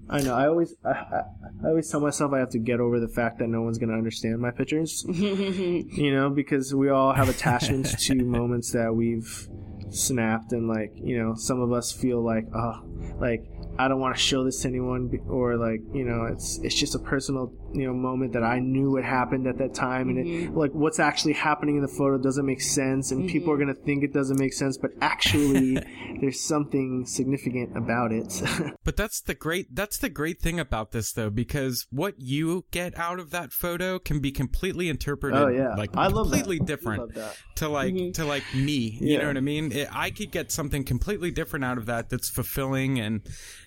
[0.10, 1.22] I know I always I, I,
[1.64, 3.90] I, always tell myself I have to get over the fact that no one's going
[3.90, 5.06] to understand my pictures.
[5.10, 9.48] you know, because we all have attachments to moments that we've
[9.92, 12.82] snapped, and like you know, some of us feel like oh,
[13.20, 13.46] like
[13.78, 16.96] I don't want to show this to anyone, or like you know, it's it's just
[16.96, 20.54] a personal you know moment that I knew it happened at that time, and mm-hmm.
[20.54, 23.32] it, like what's actually happening in the photo doesn't make sense, and mm-hmm.
[23.32, 25.78] people are gonna think it doesn't make sense, but actually
[26.22, 28.42] there's something significant about it.
[28.84, 32.98] but that's the great that's the great thing about this though, because what you get
[32.98, 35.76] out of that photo can be completely interpreted, oh, yeah.
[35.76, 37.18] like I completely different
[37.56, 38.12] to like mm-hmm.
[38.12, 38.98] to like me.
[39.00, 39.22] You yeah.
[39.22, 39.72] know what I mean?
[39.72, 43.22] It, I could get something completely different out of that that's fulfilling and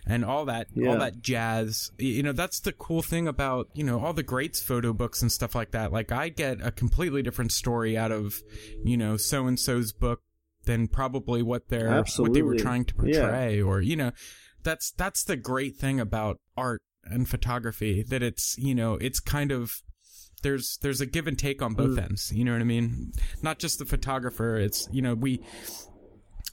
[0.07, 0.91] and all that yeah.
[0.91, 1.91] all that jazz.
[1.99, 5.31] You know, that's the cool thing about you know all the greats photo books and
[5.31, 5.92] stuff like that.
[5.92, 8.42] Like I get a completely different story out of
[8.85, 10.20] you know so and so's book
[10.64, 12.31] than probably what they're Absolutely.
[12.31, 13.64] what they were trying to portray yeah.
[13.64, 14.12] or you know
[14.62, 19.50] that's that's the great thing about art and photography that it's you know it's kind
[19.50, 19.83] of
[20.42, 22.02] there's there's a give and take on both mm.
[22.02, 25.42] ends you know what i mean not just the photographer it's you know we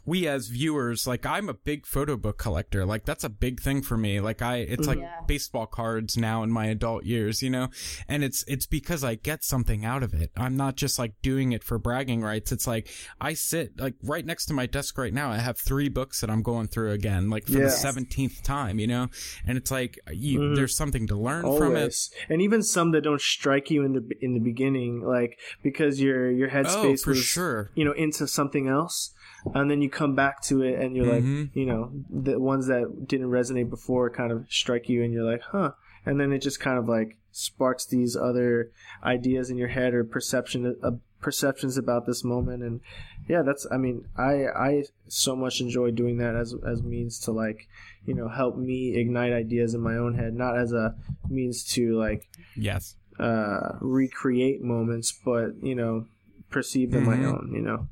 [0.09, 2.83] we as viewers, like I'm a big photo book collector.
[2.83, 4.19] Like that's a big thing for me.
[4.19, 5.21] Like I, it's like yeah.
[5.27, 7.69] baseball cards now in my adult years, you know,
[8.07, 10.31] and it's, it's because I get something out of it.
[10.35, 12.51] I'm not just like doing it for bragging rights.
[12.51, 12.89] It's like
[13.21, 15.29] I sit like right next to my desk right now.
[15.29, 17.79] I have three books that I'm going through again, like for yes.
[17.79, 19.09] the 17th time, you know,
[19.45, 20.55] and it's like you, mm.
[20.55, 21.59] there's something to learn Always.
[21.59, 21.95] from it.
[22.29, 26.31] And even some that don't strike you in the, in the beginning, like because your,
[26.31, 27.69] your headspace oh, was, sure.
[27.75, 29.13] you know, into something else
[29.53, 31.41] and then you come back to it and you're mm-hmm.
[31.41, 35.29] like you know the ones that didn't resonate before kind of strike you and you're
[35.29, 35.71] like huh.
[36.05, 38.71] And then it just kind of like sparks these other
[39.03, 42.63] ideas in your head or perception uh, perceptions about this moment.
[42.63, 42.79] And
[43.27, 47.31] yeah that's i mean i i so much enjoy doing that as as means to
[47.31, 47.67] like
[48.03, 50.95] you know help me ignite ideas in my own head not as a
[51.29, 52.95] means to like yes.
[53.19, 56.07] uh recreate moments but you know
[56.49, 57.23] perceive them mm-hmm.
[57.23, 57.87] my own you know.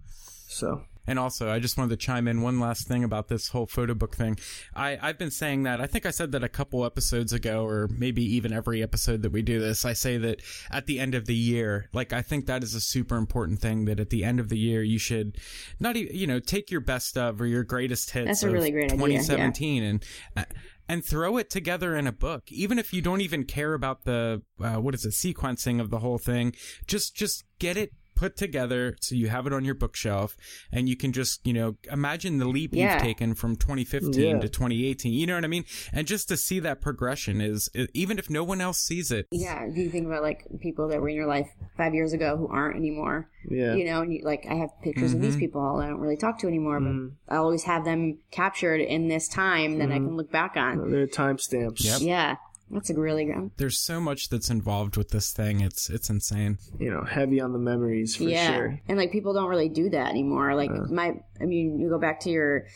[0.47, 3.65] So and also, I just wanted to chime in one last thing about this whole
[3.65, 4.38] photo book thing.
[4.76, 5.80] I, I've been saying that.
[5.80, 9.32] I think I said that a couple episodes ago, or maybe even every episode that
[9.32, 9.86] we do this.
[9.86, 12.82] I say that at the end of the year, like, I think that is a
[12.82, 15.38] super important thing that at the end of the year, you should
[15.80, 18.28] not even, you know, take your best of or your greatest hits.
[18.28, 19.89] That's a really great 2017 idea, yeah.
[19.89, 20.43] and, uh,
[20.89, 24.41] and throw it together in a book even if you don't even care about the
[24.62, 26.54] uh, what is it sequencing of the whole thing
[26.88, 30.36] just just get it put together so you have it on your bookshelf
[30.71, 32.93] and you can just, you know, imagine the leap yeah.
[32.93, 34.39] you've taken from 2015 yeah.
[34.39, 35.13] to 2018.
[35.13, 35.65] You know what I mean?
[35.93, 39.27] And just to see that progression is, even if no one else sees it.
[39.32, 39.67] Yeah.
[39.73, 42.47] Do you think about like people that were in your life five years ago who
[42.47, 43.30] aren't anymore?
[43.49, 43.75] Yeah.
[43.75, 45.17] You know, and you, like I have pictures mm-hmm.
[45.17, 45.39] of these mm-hmm.
[45.39, 47.10] people I don't really talk to anymore, mm-hmm.
[47.27, 49.93] but I always have them captured in this time that mm-hmm.
[49.93, 50.91] I can look back on.
[50.91, 51.84] They're timestamps.
[51.84, 52.01] Yep.
[52.01, 52.36] Yeah.
[52.69, 53.51] That's a really good.
[53.58, 55.62] There's so much that's involved with this thing.
[55.62, 56.58] It's it's insane.
[56.80, 58.53] You know, heavy on the memories for yeah.
[58.53, 58.82] sure.
[58.88, 60.53] And like people don't really do that anymore.
[60.56, 62.67] Like uh, my, I mean, you go back to your,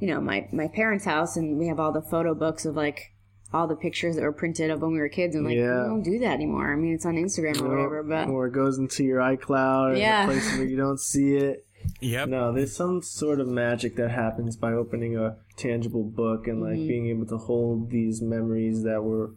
[0.00, 3.12] you know, my my parents' house, and we have all the photo books of like
[3.52, 5.82] all the pictures that were printed of when we were kids, and like yeah.
[5.82, 6.72] we don't do that anymore.
[6.72, 10.26] I mean, it's on Instagram or whatever, but or it goes into your iCloud, yeah,
[10.26, 11.66] places where you don't see it.
[12.00, 12.28] Yep.
[12.28, 16.74] No, there's some sort of magic that happens by opening a tangible book and like
[16.74, 16.88] mm-hmm.
[16.88, 19.32] being able to hold these memories that were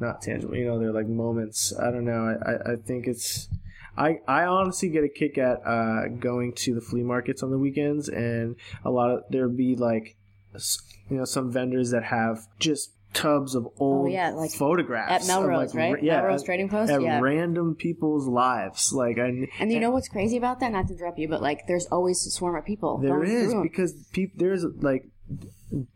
[0.00, 0.56] not tangible.
[0.56, 1.72] You know, they're like moments.
[1.78, 2.36] I don't know.
[2.42, 3.48] I, I, I think it's.
[3.96, 7.58] I, I honestly get a kick at uh, going to the flea markets on the
[7.58, 10.16] weekends, and a lot of there'd be like,
[11.10, 15.26] you know, some vendors that have just tubs of old oh, yeah, like photographs at
[15.26, 16.02] Melrose, like, right?
[16.02, 16.92] Yeah, Melrose Trading Post.
[16.92, 17.20] At yeah.
[17.20, 19.48] random people's lives, like I.
[19.58, 20.72] And you know what's crazy about that?
[20.72, 22.98] Not to interrupt you, but like, there's always a swarm of people.
[22.98, 25.08] There is because people there's like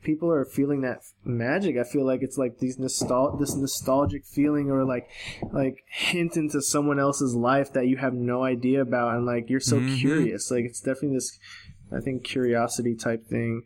[0.02, 1.76] people are feeling that magic.
[1.76, 5.08] I feel like it's like these nostal this nostalgic feeling or like
[5.52, 9.61] like hint into someone else's life that you have no idea about and like you're
[9.61, 9.96] so mm-hmm.
[9.96, 10.50] curious.
[10.50, 11.38] Like it's definitely this
[11.90, 13.62] I think curiosity type thing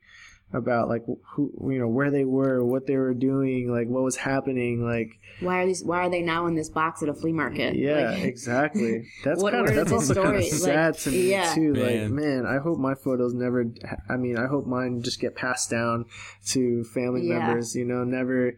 [0.53, 4.17] about like who you know where they were, what they were doing, like what was
[4.17, 7.33] happening, like why are these why are they now in this box at a flea
[7.33, 7.77] market?
[7.77, 9.07] Yeah, like, exactly.
[9.25, 11.55] That's kind of that's also kind of sad like, to me yeah.
[11.55, 11.73] too.
[11.73, 12.03] Man.
[12.03, 13.67] Like man, I hope my photos never.
[14.09, 16.07] I mean, I hope mine just get passed down
[16.47, 17.39] to family yeah.
[17.39, 17.75] members.
[17.75, 18.57] You know, never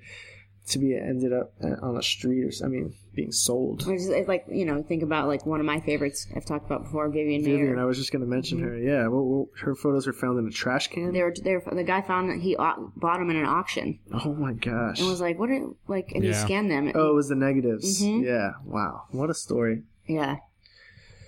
[0.68, 3.84] to be ended up on a street or I mean being sold.
[3.86, 7.08] It's like you know think about like one of my favorites I've talked about before
[7.08, 7.80] Vivian Vivian Maier.
[7.80, 8.68] I was just going to mention mm-hmm.
[8.68, 8.78] her.
[8.78, 11.12] Yeah, well, well, her photos were found in a trash can.
[11.12, 13.98] They were they were the guy found that he bought them in an auction.
[14.12, 15.00] Oh my gosh!
[15.00, 16.30] And was like what are like and yeah.
[16.30, 16.92] he scanned them.
[16.94, 18.02] Oh, it was the negatives.
[18.02, 18.24] Mm-hmm.
[18.24, 18.52] Yeah.
[18.64, 19.04] Wow.
[19.10, 19.82] What a story.
[20.06, 20.36] Yeah.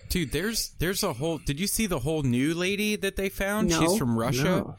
[0.09, 1.38] Dude, there's there's a whole.
[1.38, 3.68] Did you see the whole new lady that they found?
[3.68, 3.81] No.
[3.81, 4.42] She's from Russia.
[4.44, 4.76] No.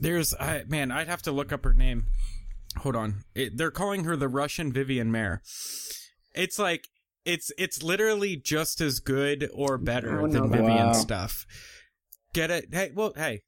[0.00, 2.06] There's, I, man, I'd have to look up her name
[2.78, 3.24] hold on.
[3.34, 5.38] It, they're calling her the Russian Vivian Maier.
[6.34, 6.88] It's like
[7.24, 10.92] it's it's literally just as good or better oh, than Vivian wow.
[10.92, 11.46] stuff.
[12.32, 12.66] Get it?
[12.72, 13.42] Hey, well, hey,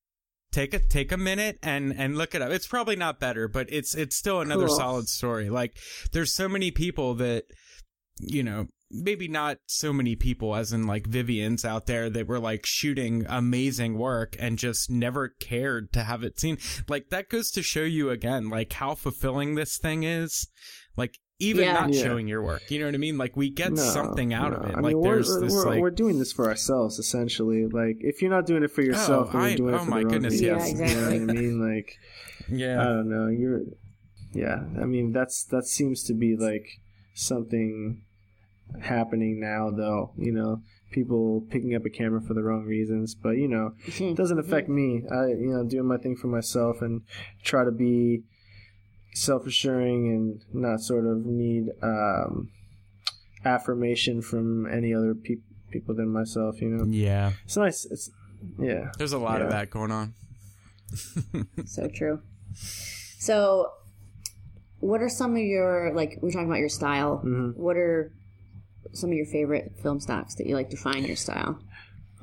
[0.53, 2.51] take a take a minute and and look it up.
[2.51, 4.77] It's probably not better, but it's it's still another cool.
[4.77, 5.51] solid story.
[5.51, 5.77] Like
[6.13, 7.45] there's so many people that
[8.19, 12.39] you know maybe not so many people as in like Vivian's out there that were
[12.39, 16.59] like shooting amazing work and just never cared to have it seen.
[16.89, 20.49] Like that goes to show you again, like how fulfilling this thing is.
[20.97, 21.73] Like even yeah.
[21.75, 22.03] not yeah.
[22.03, 23.19] showing your work, you know what I mean?
[23.19, 24.59] Like we get no, something out no.
[24.59, 24.77] of it.
[24.77, 27.67] I like mean, there's we're, this we're, like we're doing this for ourselves essentially.
[27.67, 29.85] Like if you're not doing it for oh, yourself, oh, you're doing I, it oh
[29.85, 30.43] for my the goodness, yes.
[30.43, 30.89] Yeah, exactly.
[30.89, 31.77] You know what I mean?
[31.77, 31.99] Like
[32.49, 33.27] yeah, I don't know.
[33.29, 33.61] You're
[34.33, 34.61] yeah.
[34.81, 36.67] I mean that's that seems to be like
[37.15, 38.06] something
[38.83, 40.13] happening now, though.
[40.17, 44.17] You know, people picking up a camera for the wrong reasons, but you know, it
[44.17, 45.03] doesn't affect me.
[45.11, 47.03] I, you know, doing my thing for myself and
[47.43, 48.23] try to be
[49.15, 52.51] self-assuring and not sort of need um,
[53.45, 55.37] affirmation from any other pe-
[55.71, 56.61] people than myself.
[56.61, 56.85] You know.
[56.87, 57.33] Yeah.
[57.45, 57.87] It's nice.
[57.87, 58.11] It's
[58.59, 58.91] yeah.
[58.99, 59.45] There's a lot yeah.
[59.45, 60.15] of that going on.
[61.67, 62.23] so true.
[62.55, 63.73] So,
[64.79, 66.19] what are some of your like?
[66.21, 67.19] We're talking about your style.
[67.19, 67.61] Mm-hmm.
[67.61, 68.13] What are
[68.97, 71.59] some of your favorite film stocks that you like to find your style?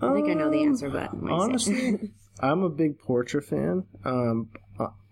[0.02, 3.86] I think I know the um, answer, but honestly, I'm a big Portra fan.
[4.04, 4.50] Um,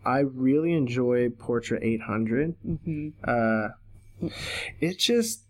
[0.04, 2.56] I really enjoy Portra 800.
[2.66, 3.10] Mm-hmm.
[3.24, 4.30] Uh,
[4.80, 5.44] it just,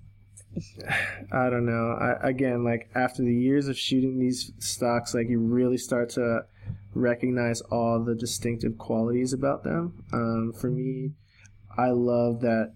[1.32, 1.97] I don't know.
[2.00, 6.45] I, again, like after the years of shooting these stocks, like you really start to
[6.93, 10.04] recognize all the distinctive qualities about them.
[10.12, 11.12] Um, for me,
[11.78, 12.74] I love that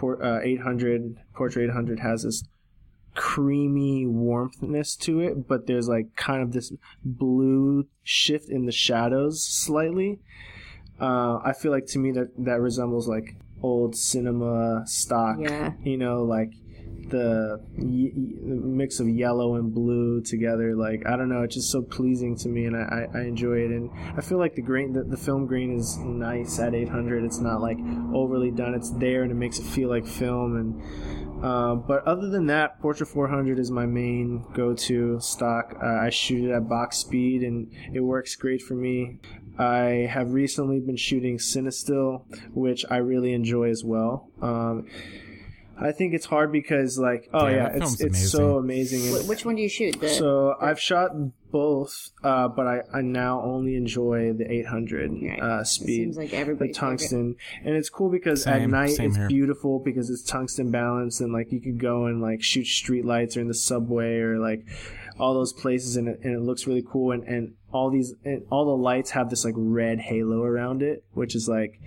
[0.00, 2.42] Port, uh, 800 Portra 800 has this
[3.14, 6.72] creamy warmthness to it, but there's like kind of this
[7.04, 10.18] blue shift in the shadows slightly.
[10.98, 15.36] Uh, I feel like to me that that resembles like old cinema stock.
[15.38, 15.74] Yeah.
[15.82, 16.54] You know, like
[17.08, 20.76] the, y- mix of yellow and blue together.
[20.76, 23.58] Like I don't know, it's just so pleasing to me, and I, I, I enjoy
[23.58, 23.70] it.
[23.70, 27.24] And I feel like the grain, the, the film grain is nice at 800.
[27.24, 27.78] It's not like
[28.14, 28.74] overly done.
[28.74, 30.56] It's there, and it makes it feel like film.
[30.56, 35.74] And Uh, but other than that, Portra 400 is my main go-to stock.
[35.82, 39.20] Uh, I shoot it at box speed, and it works great for me.
[39.58, 44.28] I have recently been shooting Cinestill, which I really enjoy as well.
[44.42, 44.86] Um,
[45.82, 49.00] I think it's hard because, like, oh Yeah, yeah, that it's film's it's so amazing.
[49.14, 49.98] Wh- Which one do you shoot?
[50.00, 51.10] The, so I've shot
[51.50, 55.40] both, uh, but I, I now only enjoy the 800 Right.
[55.42, 59.16] uh, It speed, seems like the everybody tungsten, and it's cool because at night it's
[59.16, 59.28] here.
[59.28, 63.36] beautiful because it's tungsten balanced and like you could go and like shoot street lights
[63.36, 64.64] or in the subway or like
[65.18, 68.42] all those places and it, and it looks really cool and, and all these and
[68.50, 71.80] all the lights have this like red halo around it, which is like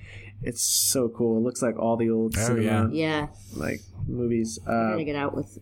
[0.43, 1.37] it's so cool.
[1.37, 4.59] It looks like all the old Oh, cinema Yeah, like movies.
[4.67, 5.57] I Uh, gotta get out with,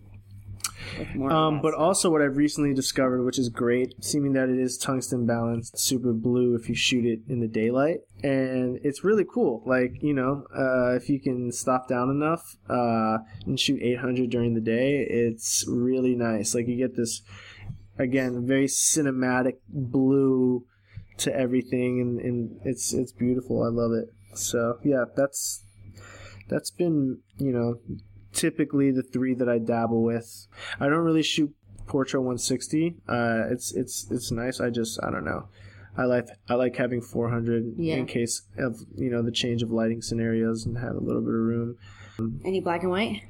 [0.97, 1.31] with more.
[1.31, 1.79] um, but stuff.
[1.81, 6.13] also what I've recently discovered, which is great, seeming that it is tungsten balanced, super
[6.13, 9.63] blue if you shoot it in the daylight, and it's really cool.
[9.65, 14.53] Like you know, uh, if you can stop down enough uh, and shoot 800 during
[14.53, 16.53] the day, it's really nice.
[16.55, 17.21] Like you get this
[17.99, 20.65] again very cinematic blue
[21.17, 23.63] to everything, and, and it's it's beautiful.
[23.63, 24.09] I love it.
[24.33, 25.63] So yeah, that's
[26.49, 27.75] that's been you know
[28.33, 30.47] typically the three that I dabble with.
[30.79, 31.53] I don't really shoot
[31.87, 32.95] Portra 160.
[33.07, 34.59] Uh, it's it's it's nice.
[34.61, 35.47] I just I don't know.
[35.97, 37.95] I like I like having 400 Yeah.
[37.95, 41.29] in case of you know the change of lighting scenarios and have a little bit
[41.33, 41.77] of room.
[42.45, 43.21] any black and white?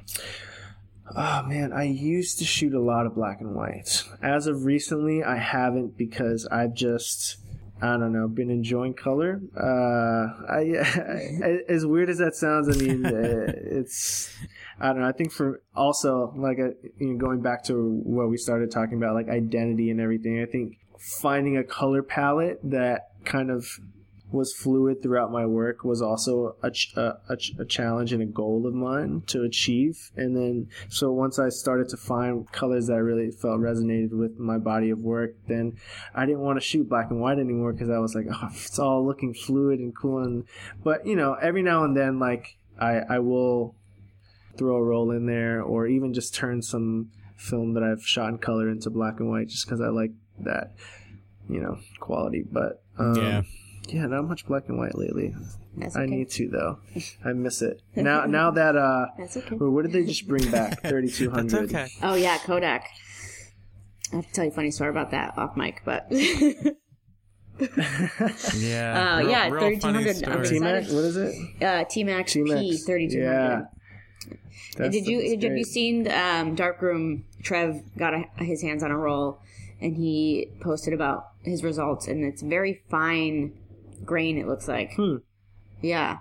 [1.14, 4.04] Oh man, I used to shoot a lot of black and white.
[4.22, 7.36] As of recently, I haven't because I've just
[7.82, 9.40] I don't know been enjoying color.
[9.56, 10.76] Uh, I,
[11.44, 14.32] I as weird as that sounds, I mean uh, it's
[14.80, 15.08] I don't know.
[15.08, 18.98] I think for also like uh, you know, going back to what we started talking
[18.98, 20.40] about, like identity and everything.
[20.40, 23.66] I think finding a color palette that kind of
[24.32, 28.22] was fluid throughout my work was also a, ch- a, a, ch- a challenge and
[28.22, 30.10] a goal of mine to achieve.
[30.16, 34.38] And then, so once I started to find colors that I really felt resonated with
[34.38, 35.76] my body of work, then
[36.14, 38.78] I didn't want to shoot black and white anymore because I was like, oh, it's
[38.78, 40.18] all looking fluid and cool.
[40.22, 40.44] And,
[40.82, 43.74] but you know, every now and then, like, I, I will
[44.56, 48.38] throw a roll in there or even just turn some film that I've shot in
[48.38, 50.72] color into black and white just because I like that,
[51.48, 52.44] you know, quality.
[52.50, 53.42] But, um, Yeah.
[53.92, 55.34] Yeah, not much black and white lately.
[55.76, 56.10] That's I okay.
[56.16, 56.78] need to though.
[57.24, 57.82] I miss it.
[57.96, 59.54] Now now that uh That's okay.
[59.56, 60.80] well, what did they just bring back?
[60.84, 61.64] Thirty two hundred.
[61.70, 61.88] Okay.
[62.02, 62.86] Oh yeah, Kodak.
[64.12, 66.06] I have to tell you a funny story about that off mic, but
[68.56, 69.16] Yeah.
[69.16, 70.48] Uh, real- yeah, 3200 funny I'm story.
[70.48, 71.62] T Max, what is it?
[71.62, 72.84] uh, T Max P T-Max.
[72.84, 73.62] thirty two Yeah.
[74.76, 77.24] That's- Did you did, have you seen um, Darkroom?
[77.42, 79.40] Trev got a, his hands on a roll,
[79.80, 83.52] and he posted about his results, and it's very fine
[84.04, 84.38] grain.
[84.38, 85.16] It looks like, Hmm.
[85.80, 86.18] yeah.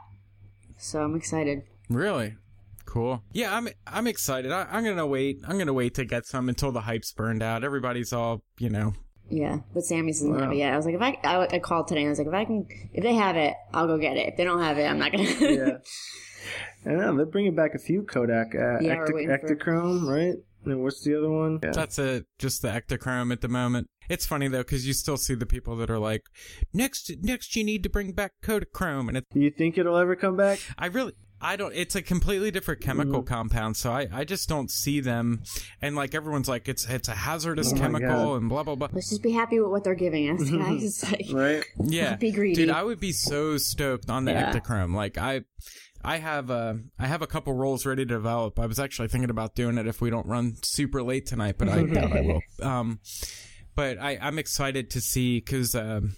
[0.77, 1.63] So I'm excited.
[1.89, 2.35] Really?
[2.85, 3.21] Cool.
[3.31, 4.51] Yeah, I'm I'm excited.
[4.51, 5.39] I, I'm gonna wait.
[5.47, 7.63] I'm gonna wait to get some until the hype's burned out.
[7.63, 8.93] Everybody's all you know.
[9.29, 10.51] Yeah, but Sammy's doesn't have Wow.
[10.51, 10.73] it yet.
[10.73, 12.43] I was like, if I, I, I called today, and I was like, if I
[12.43, 14.27] can, if they have it, I'll go get it.
[14.27, 15.23] If they don't have it, I'm not gonna.
[15.39, 15.77] Yeah.
[16.85, 17.15] I don't know.
[17.15, 18.55] They're bringing back a few Kodak.
[18.55, 20.33] Uh, Yeah, we're Ecto- waiting for- Ektachrome, right?
[20.65, 21.59] And what's the other one?
[21.63, 21.71] Yeah.
[21.71, 23.89] That's a just the Ektachrome at the moment.
[24.11, 26.23] It's funny though because you still see the people that are like,
[26.73, 30.15] next next you need to bring back Kodachrome, and it, Do you think it'll ever
[30.15, 30.59] come back?
[30.77, 31.13] I really.
[31.43, 31.73] I don't.
[31.73, 33.33] It's a completely different chemical Mm-hmm.
[33.33, 35.41] compound, so I, I just don't see them.
[35.81, 38.35] And like everyone's like, it's it's a hazardous Oh chemical God.
[38.41, 38.89] and blah blah blah.
[38.91, 41.03] Let's just be happy with what they're giving us, guys.
[41.11, 41.63] Like, Right?
[41.83, 42.53] Yeah, Be greedy.
[42.65, 42.69] dude.
[42.69, 44.53] I would be so stoked on the Yeah.
[44.53, 44.93] Ektachrome.
[44.93, 45.41] Like I,
[46.03, 48.59] I have uh, I have a couple rolls ready to develop.
[48.59, 51.69] I was actually thinking about doing it if we don't run super late tonight, but
[51.69, 52.41] I doubt I will.
[52.61, 52.99] Um,
[53.75, 56.15] but I I'm excited to see because um,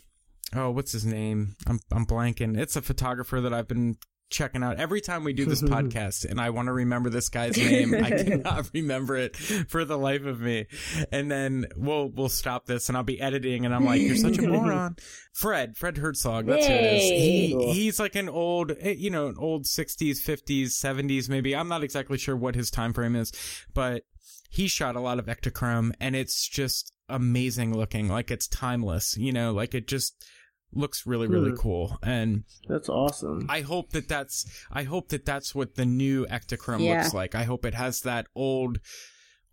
[0.56, 1.56] oh, what's his name?
[1.68, 2.58] I'm I'm blanking.
[2.58, 3.98] It's a photographer that I've been
[4.34, 7.56] checking out every time we do this podcast and I want to remember this guy's
[7.56, 7.94] name.
[7.94, 10.66] I cannot remember it for the life of me.
[11.12, 14.40] And then we'll we'll stop this and I'll be editing and I'm like, You're such
[14.40, 14.98] a moron.
[15.34, 17.02] Fred, Fred Herzog, that's who it is.
[17.04, 21.56] He, he's like an old eh, you know, an old sixties, fifties, seventies maybe.
[21.56, 23.32] I'm not exactly sure what his time frame is,
[23.74, 24.04] but
[24.50, 28.08] he shot a lot of Ektachrome and it's just amazing looking.
[28.08, 30.24] Like it's timeless, you know, like it just
[30.76, 31.58] looks really, really Hmm.
[31.58, 31.98] cool.
[32.02, 33.46] And That's awesome.
[33.50, 37.02] I hope that that's I hope that that's what the new Ektachrome Yeah.
[37.02, 37.36] looks like.
[37.36, 38.80] I hope it has that old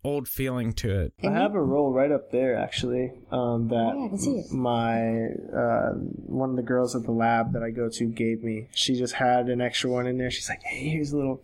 [0.03, 1.13] old feeling to it.
[1.23, 3.11] I have a roll right up there actually.
[3.31, 4.51] Um, that Oh, yeah, I can see it.
[4.51, 5.25] my
[5.55, 5.91] uh,
[6.25, 8.67] one of the girls at the lab that I go to gave me.
[8.73, 10.31] She just had an extra one in there.
[10.31, 11.43] She's like, "Hey, here's a little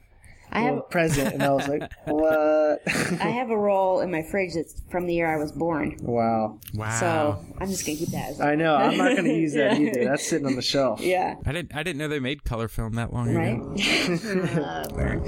[0.52, 2.82] I have a present, and I was like, what?
[2.88, 5.98] I have a roll in my fridge that's from the year I was born.
[6.02, 6.58] wow.
[6.74, 7.00] Wow.
[7.00, 8.30] So I'm just gonna keep that.
[8.32, 8.76] As I know.
[8.76, 10.06] I'm not going to use that either.
[10.06, 11.02] That's sitting on the shelf.
[11.02, 11.36] yeah.
[11.46, 13.56] I didn't I didn't know they made color film that long Right.
[13.56, 14.88] ago.
[14.96, 15.22] Burn.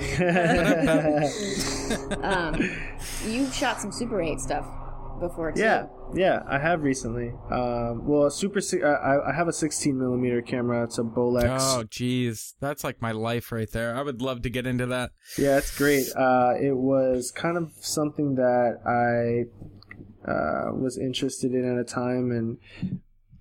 [2.24, 2.56] um,
[3.26, 4.66] you shot some Super 8 stuff
[5.20, 5.62] before too.
[5.62, 7.30] Yeah, yeah, I have recently.
[7.52, 8.62] Um, well, a super.
[8.62, 10.84] si- I, I have a 16 millimeter camera.
[10.84, 11.58] It's a Bolex.
[11.62, 12.56] Oh geez.
[12.60, 13.96] That's like my life right there.
[13.96, 15.12] I would love to get into that.
[15.38, 16.08] Yeah, it's great.
[16.16, 22.32] Uh, it was kind of something that I uh, was interested in at a time,
[22.32, 22.58] and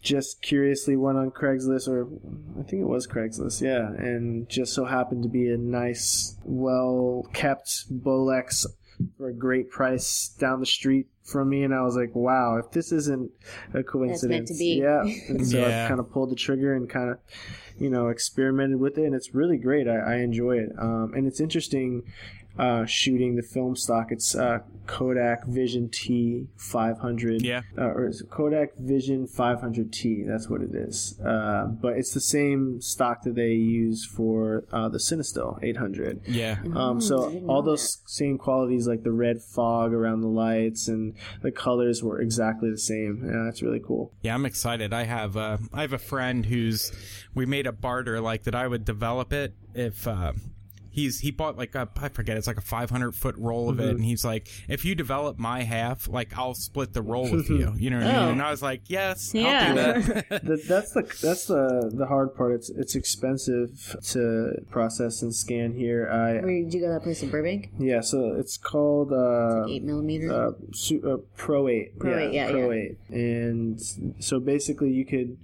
[0.01, 2.09] just curiously went on Craigslist, or
[2.59, 7.29] I think it was Craigslist, yeah, and just so happened to be a nice, well
[7.33, 8.65] kept Bolex
[9.17, 12.71] for a great price down the street from me, and I was like, wow, if
[12.71, 13.31] this isn't
[13.75, 14.81] a coincidence, to be.
[14.81, 15.03] yeah.
[15.29, 15.85] And so Yeah.
[15.85, 17.19] I kind of pulled the trigger and kind of,
[17.79, 19.87] you know, experimented with it, and it's really great.
[19.89, 22.03] I, I enjoy it, um, and it's interesting.
[22.59, 27.61] Uh, shooting the film stock, it's uh, Kodak Vision T 500 Yeah.
[27.77, 30.27] uh, or is it Kodak Vision 500T.
[30.27, 31.19] That's what it is.
[31.21, 36.23] Uh, but it's the same stock that they use for uh, the Cinestill 800.
[36.27, 36.59] Yeah.
[36.75, 41.53] Um, so all those same qualities, like the red fog around the lights and the
[41.53, 43.23] colors, were exactly the same.
[43.25, 44.13] Yeah, that's really cool.
[44.23, 44.93] Yeah, I'm excited.
[44.93, 46.91] I have uh, I have a friend who's
[47.35, 48.55] we made a barter like that.
[48.55, 50.33] I would develop it if uh,
[50.99, 53.91] he's he bought like a I forget it's like a 500 foot roll of it,
[53.91, 57.73] and he's like, if you develop my half, like I'll split the roll with you.
[57.77, 58.21] You know what I Oh.
[58.23, 58.33] mean?
[58.33, 59.69] And I was like, yes, Yeah.
[59.69, 60.29] I'll do that.
[60.49, 62.53] That, that's the that's the the hard part.
[62.53, 66.09] It's it's expensive to process and scan here.
[66.11, 67.71] I Where did you go to that place in Burbank?
[67.79, 70.33] yeah, so it's called uh, Eight millimeter.
[70.33, 71.99] uh, su- uh, Pro 8.
[71.99, 72.83] Pro 8, yeah, Pro yeah.
[72.83, 72.99] 8.
[73.11, 73.81] And
[74.21, 75.37] so basically, you could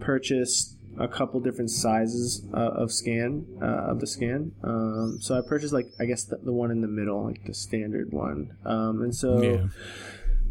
[0.00, 4.52] purchase a couple different sizes uh, of scan uh, of the scan.
[4.62, 7.54] Um, so I purchased like I guess the, the one in the middle, like the
[7.54, 8.56] standard one.
[8.64, 9.66] Um, and so Yeah.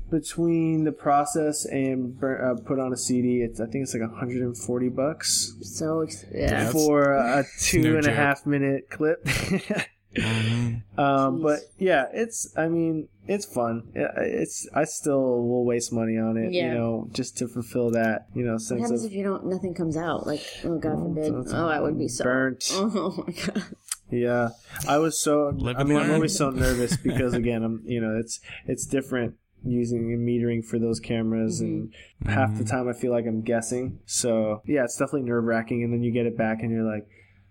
[0.09, 4.09] between the process and bur- uh, put on a CD, it's I think it's like
[4.09, 6.71] 140 bucks so Yeah, yeah.
[6.71, 9.27] for a two no and a half minute clip.
[10.97, 12.51] Um, but yeah, it's.
[12.57, 13.83] I mean, it's fun.
[13.93, 14.67] It's.
[14.73, 16.51] I still will waste money on it.
[16.51, 16.69] Yeah.
[16.69, 18.25] You know, just to fulfill that.
[18.33, 19.45] You know, What happens of if you don't?
[19.45, 20.25] Nothing comes out.
[20.25, 21.35] Like, oh God forbid.
[21.35, 22.71] it's Oh, I would be so burnt.
[22.73, 23.63] Oh my God.
[24.09, 24.49] Yeah,
[24.87, 25.53] I was so.
[25.55, 27.83] Live I and mean, I'm always so nervous because again, I'm.
[27.85, 31.93] You know, it's it's different using and metering for those cameras and
[32.25, 33.99] half the time I feel like I'm guessing.
[34.05, 35.83] So yeah, it's definitely nerve wracking.
[35.83, 37.07] And then you get it back and you're like,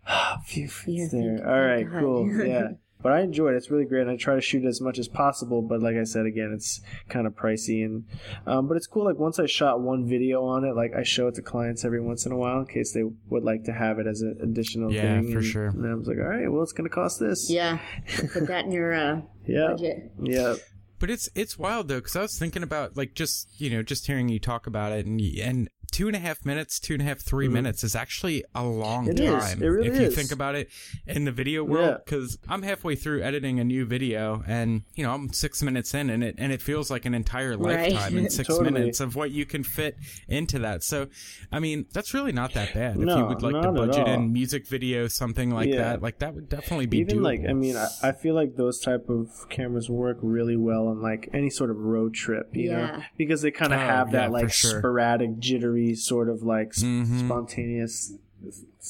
[0.44, 1.48] phew, You're it's there.
[1.48, 2.30] All right, God." cool.
[2.46, 2.68] Yeah.
[3.02, 3.56] But I enjoy it.
[3.56, 4.00] It's really great.
[4.02, 5.62] And I try to shoot as much as possible.
[5.62, 7.84] But like I said, again, it's kind of pricey.
[7.84, 8.04] And
[8.46, 9.04] um, but it's cool.
[9.04, 12.00] Like once I shot one video on it, like I show it to clients every
[12.00, 14.90] once in a while in case they would like to have it as an additional
[14.90, 15.30] Yeah, thing.
[15.30, 15.66] for And- sure.
[15.66, 17.48] And then I was like, all right, well, it's gonna cost this.
[17.50, 17.78] Yeah.
[18.32, 19.68] Put that in your uh, Yeah.
[19.68, 20.10] budget.
[20.20, 20.54] Yeah.
[20.98, 24.06] But it's it's wild though, because I was thinking about like just you know just
[24.06, 27.04] hearing you talk about it, and and two and a half minutes, two and a
[27.04, 29.10] half, 3 minutes is actually a long Mm-hmm.
[29.18, 29.44] It is.
[29.44, 30.14] time It really if you is.
[30.14, 30.68] think about it
[31.06, 31.90] in the video world.
[31.90, 31.96] Yeah.
[32.04, 36.10] Because I'm halfway through editing a new video, and you know I'm six minutes in,
[36.10, 37.92] and it and it feels like an entire Right.
[37.92, 38.70] lifetime in six Totally.
[38.72, 39.96] minutes of what you can fit
[40.28, 40.82] into that.
[40.82, 41.08] So,
[41.52, 43.74] I mean, that's really not that bad if you No, would like to not at
[43.74, 45.76] budget in music video, something like Yeah.
[45.76, 46.02] that.
[46.02, 47.22] Like that would definitely be Even doable.
[47.22, 51.00] like I mean, I, I feel like those type of cameras work really well on
[51.02, 53.02] like any sort of road trip, you know, Yeah.
[53.16, 54.78] because they kind of Oh, have that for like sure.
[54.80, 57.26] sporadic, jittery sort of like s- Mhm.
[57.26, 58.14] spontaneous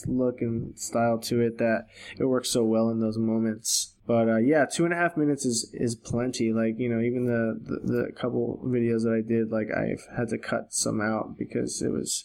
[0.06, 1.86] look and style to it that
[2.18, 3.94] it works so well in those moments.
[4.06, 6.52] But uh, yeah, two and a half minutes is is plenty.
[6.52, 10.28] Like you know, even the, the the couple videos that I did, like I've had
[10.28, 12.24] to cut some out because it was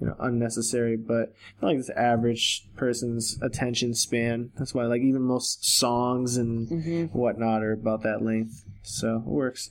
[0.00, 0.96] you know unnecessary.
[0.96, 1.32] But
[1.62, 4.50] I like this average person's attention span.
[4.58, 7.16] That's why like even most songs and Mm-hmm.
[7.18, 8.64] whatnot are about that length.
[8.82, 9.70] So it works.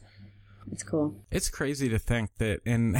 [0.72, 1.16] It's cool.
[1.32, 2.98] It's crazy to think that in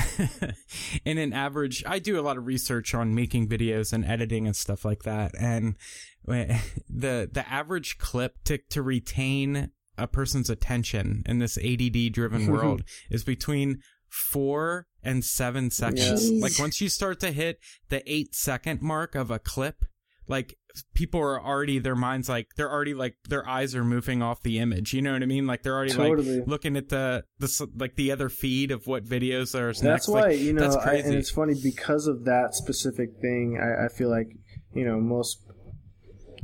[1.06, 4.56] in an average, I do a lot of research on making videos and editing and
[4.56, 5.76] stuff like that, and
[6.26, 12.84] the the average clip to to retain a person's attention in this ADD driven world
[13.10, 16.32] is between four and seven seconds.
[16.32, 17.60] Like once you start to hit
[17.90, 19.86] the eight second mark of a clip,
[20.30, 20.56] like
[20.94, 24.60] people are already their minds like they're already like their eyes are moving off the
[24.60, 24.94] image.
[24.94, 25.48] You know what I mean?
[25.48, 26.40] Like they're already Totally.
[26.40, 29.82] like looking at the the like the other feed of what videos are next.
[29.82, 31.08] That's why Like, you know, that's I, crazy.
[31.08, 33.60] and it's funny because of that specific thing.
[33.62, 34.30] I, I feel like
[34.74, 35.40] you know most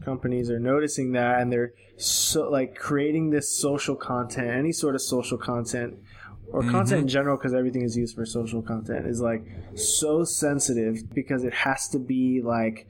[0.04, 5.02] companies are noticing that, and they're so like creating this social content, any sort of
[5.02, 5.96] social content.
[6.52, 6.72] Or mm-hmm.
[6.72, 11.44] content in general, because everything is used for social content, is like so sensitive because
[11.44, 12.88] it has to be like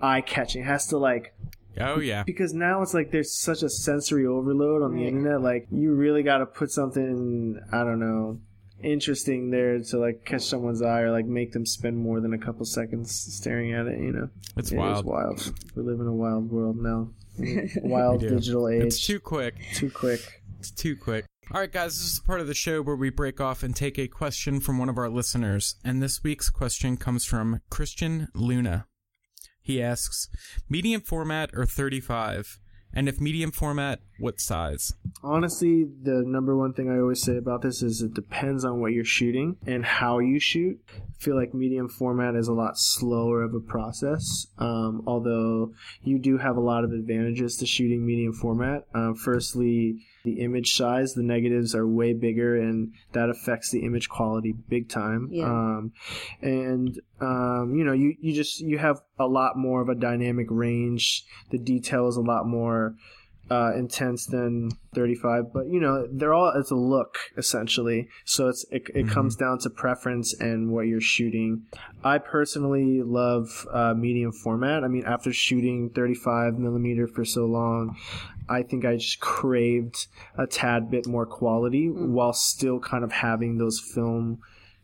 [0.00, 0.62] eye catching.
[0.62, 1.34] It has to like
[1.80, 2.24] Oh yeah.
[2.24, 5.42] Because now it's like there's such a sensory overload on the internet.
[5.42, 8.40] Like you really got to put something I don't know
[8.82, 12.38] interesting there to like catch someone's eye or like make them spend more than a
[12.38, 13.98] couple seconds staring at it.
[13.98, 15.04] You know, it's it wild.
[15.04, 15.52] wild.
[15.74, 17.10] We live in a wild world now.
[17.82, 18.82] wild digital age.
[18.82, 19.54] It's too quick.
[19.74, 20.42] Too quick.
[20.58, 21.24] It's too quick.
[21.52, 23.98] All right, guys, this is part of the show where we break off and take
[23.98, 25.76] a question from one of our listeners.
[25.82, 28.87] And this week's question comes from Christian Luna.
[29.68, 30.30] He asks,
[30.70, 32.58] medium format or 35?
[32.94, 34.94] And if medium format, what size?
[35.22, 38.92] Honestly, the number one thing I always say about this is it depends on what
[38.92, 40.80] you're shooting and how you shoot.
[40.88, 46.18] I feel like medium format is a lot slower of a process, um, although you
[46.18, 48.86] do have a lot of advantages to shooting medium format.
[48.94, 54.08] Um, firstly, the image size, the negatives are way bigger, and that affects the image
[54.08, 55.28] quality big time.
[55.30, 55.44] Yeah.
[55.44, 55.92] Um,
[56.42, 60.46] and um, you know, you you just you have a lot more of a dynamic
[60.50, 61.24] range.
[61.50, 62.94] The detail is a lot more
[63.50, 68.64] uh, intense than 35 but you know they're all it's a look essentially so it's
[68.70, 69.08] it, it mm-hmm.
[69.08, 71.62] comes down to preference and what you're shooting
[72.04, 77.96] i personally love uh, medium format i mean after shooting 35 millimeter for so long
[78.48, 82.08] i think i just craved a tad bit more quality mm.
[82.08, 84.38] while still kind of having those film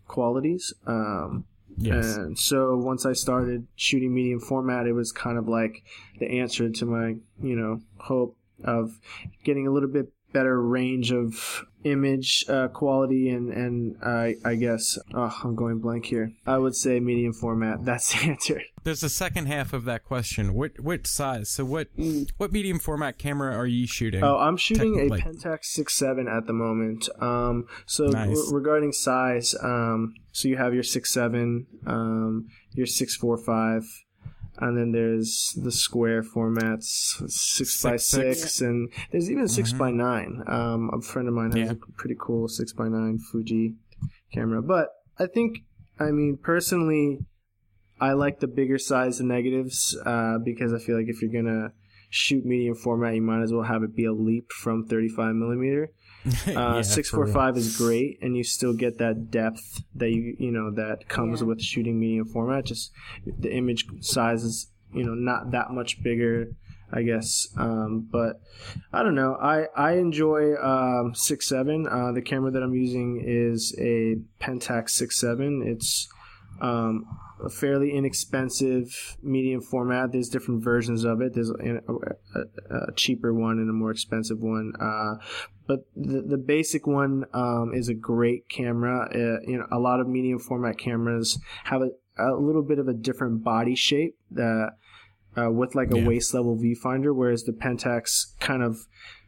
[0.07, 1.45] qualities um,
[1.77, 2.17] Yes.
[2.17, 5.83] And so once I started shooting medium format, it was kind of like
[6.19, 8.99] the answer to my, you know, hope of
[9.45, 14.99] getting a little bit better range of image uh, quality and and uh, I guess
[15.15, 16.33] oh, I'm going blank here.
[16.47, 17.85] I would say medium format.
[17.85, 18.61] That's the answer.
[18.83, 20.53] There's a second half of that question.
[20.53, 21.49] What what size?
[21.49, 22.29] So what mm.
[22.37, 24.23] what medium format camera are you shooting?
[24.23, 27.09] Oh, I'm shooting a Pentax 67 at the moment.
[27.21, 28.51] Um, so nice.
[28.53, 33.85] regarding size, um, so you have your 67, um, your 645
[34.59, 36.85] and then there's the square formats,
[37.29, 39.79] six, six by six, six, and there's even 6 mm-hmm.
[39.79, 40.43] by nine.
[40.47, 41.73] Um, a friend of mine has yeah.
[41.73, 43.75] a pretty cool six by nine Fuji
[44.33, 45.59] camera, but I think,
[45.99, 47.21] I mean, personally,
[48.01, 51.73] I like the bigger size of negatives uh, because I feel like if you're gonna
[52.15, 55.91] shoot medium format, you might as well have it be a leap from 35 millimeter.
[56.57, 60.51] Uh, six four five is great, and you still get that depth that you you
[60.51, 61.47] know that comes yeah.
[61.47, 62.65] with shooting medium format.
[62.65, 62.93] Just
[63.27, 66.49] the image size is you know not that much bigger.
[66.91, 67.49] I guess.
[67.59, 68.41] Um, but
[68.91, 69.35] I don't know.
[69.35, 71.87] I I enjoy um, six seven.
[71.87, 75.63] Uh, the camera that I'm using is a Pentax six seven.
[75.67, 76.09] It's
[76.63, 77.05] um,
[77.45, 80.13] a fairly inexpensive medium format.
[80.13, 81.35] There's different versions of it.
[81.35, 84.73] There's a, a, a cheaper one and a more expensive one.
[84.81, 85.15] Uh,
[85.67, 89.09] but the, the basic one um, is a great camera.
[89.11, 92.89] Uh, you know, a lot of medium format cameras have a, a little bit of
[92.89, 94.73] a different body shape that,
[95.37, 96.07] uh, with like a yeah.
[96.07, 98.79] waist level viewfinder, whereas the Pentax kind of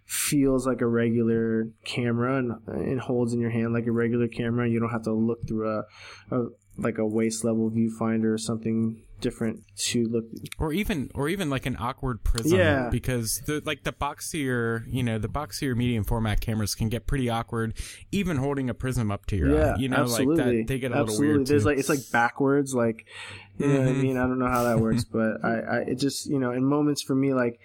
[0.04, 4.68] feels like a regular camera and, and holds in your hand like a regular camera.
[4.68, 5.82] You don't have to look through a,
[6.30, 6.46] a
[6.78, 10.24] like a waist level viewfinder or something different to look
[10.58, 15.02] or even or even like an awkward prism yeah because the like the boxier you
[15.02, 17.72] know the boxier medium format cameras can get pretty awkward
[18.12, 20.36] even holding a prism up to your yeah, eye you know absolutely.
[20.36, 21.26] like that they get a absolutely.
[21.28, 21.68] little weird there's too.
[21.68, 23.06] like it's like backwards like
[23.58, 23.78] you know mm-hmm.
[23.78, 24.02] what i mm-hmm.
[24.02, 26.62] mean i don't know how that works but i i it just you know in
[26.62, 27.58] moments for me like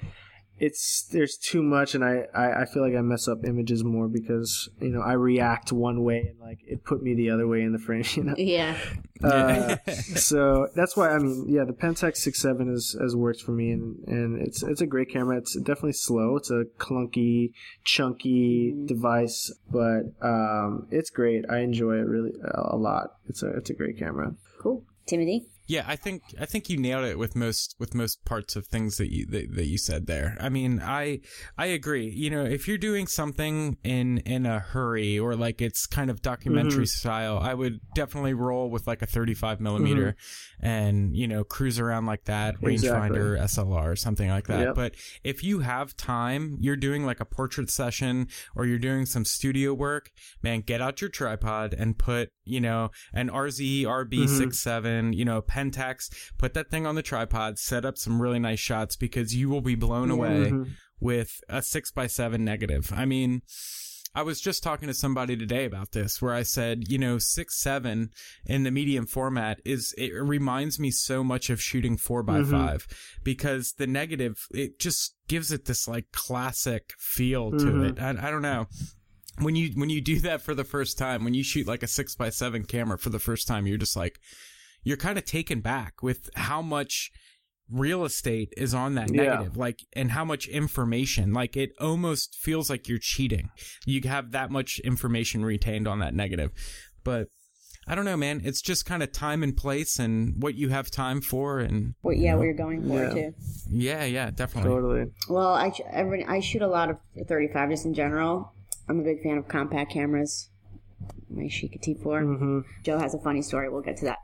[0.61, 4.07] it's there's too much and I, I, I feel like I mess up images more
[4.07, 7.63] because you know I react one way and like it put me the other way
[7.63, 8.35] in the frame you know?
[8.37, 8.77] Yeah.
[9.23, 9.77] Uh,
[10.15, 13.71] so that's why I mean yeah the Pentax six seven has has worked for me
[13.71, 15.37] and and it's it's a great camera.
[15.37, 16.37] It's definitely slow.
[16.37, 17.53] It's a clunky
[17.83, 18.85] chunky mm-hmm.
[18.85, 21.43] device but um it's great.
[21.49, 23.15] I enjoy it really a lot.
[23.27, 24.35] It's a it's a great camera.
[24.59, 24.83] Cool.
[25.07, 28.67] Timothy yeah, I think I think you nailed it with most with most parts of
[28.67, 30.35] things that you that, that you said there.
[30.37, 31.21] I mean, I
[31.57, 32.09] I agree.
[32.09, 36.21] You know, if you're doing something in in a hurry or like it's kind of
[36.21, 36.83] documentary mm-hmm.
[36.83, 40.17] style, I would definitely roll with like a 35 millimeter
[40.59, 40.65] mm-hmm.
[40.65, 43.63] and you know cruise around like that, rangefinder, exactly.
[43.63, 44.59] SLR, something like that.
[44.59, 44.75] Yep.
[44.75, 49.23] But if you have time, you're doing like a portrait session or you're doing some
[49.23, 50.11] studio work,
[50.43, 55.13] man, get out your tripod and put you know an RZ RB67, mm-hmm.
[55.13, 55.41] you know.
[55.61, 59.49] Pentax, put that thing on the tripod, set up some really nice shots because you
[59.49, 60.71] will be blown away mm-hmm.
[60.99, 62.91] with a six by seven negative.
[62.95, 63.41] I mean,
[64.13, 67.61] I was just talking to somebody today about this where I said, you know, six,
[67.61, 68.09] seven
[68.45, 72.51] in the medium format is, it reminds me so much of shooting four by mm-hmm.
[72.51, 72.87] five
[73.23, 77.83] because the negative, it just gives it this like classic feel to mm-hmm.
[77.83, 78.01] it.
[78.01, 78.67] I, I don't know
[79.39, 81.87] when you when you do that for the first time, when you shoot like a
[81.87, 84.19] six by seven camera for the first time, you're just like,
[84.83, 87.11] you're kind of taken back with how much
[87.69, 89.61] real estate is on that negative yeah.
[89.61, 93.49] like and how much information like it almost feels like you're cheating
[93.85, 96.51] you have that much information retained on that negative
[97.03, 97.27] but
[97.87, 98.41] I don't know, man.
[98.43, 102.17] It's just kind of time and place and what you have time for, and what,
[102.17, 103.13] yeah, what you're going for yeah.
[103.13, 103.33] too.
[103.71, 104.69] Yeah, yeah, definitely.
[104.69, 105.05] Totally.
[105.27, 105.73] Well, I
[106.27, 108.53] I shoot a lot of 35 just in general.
[108.87, 110.50] I'm a big fan of compact cameras
[111.35, 112.03] my Yashica T4.
[112.03, 112.59] Mm-hmm.
[112.83, 113.69] Joe has a funny story.
[113.69, 114.19] We'll get to that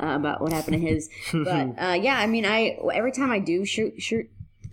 [0.00, 1.08] uh, about what happened to his.
[1.32, 4.30] but uh, yeah, I mean, I every time I do shoot shoot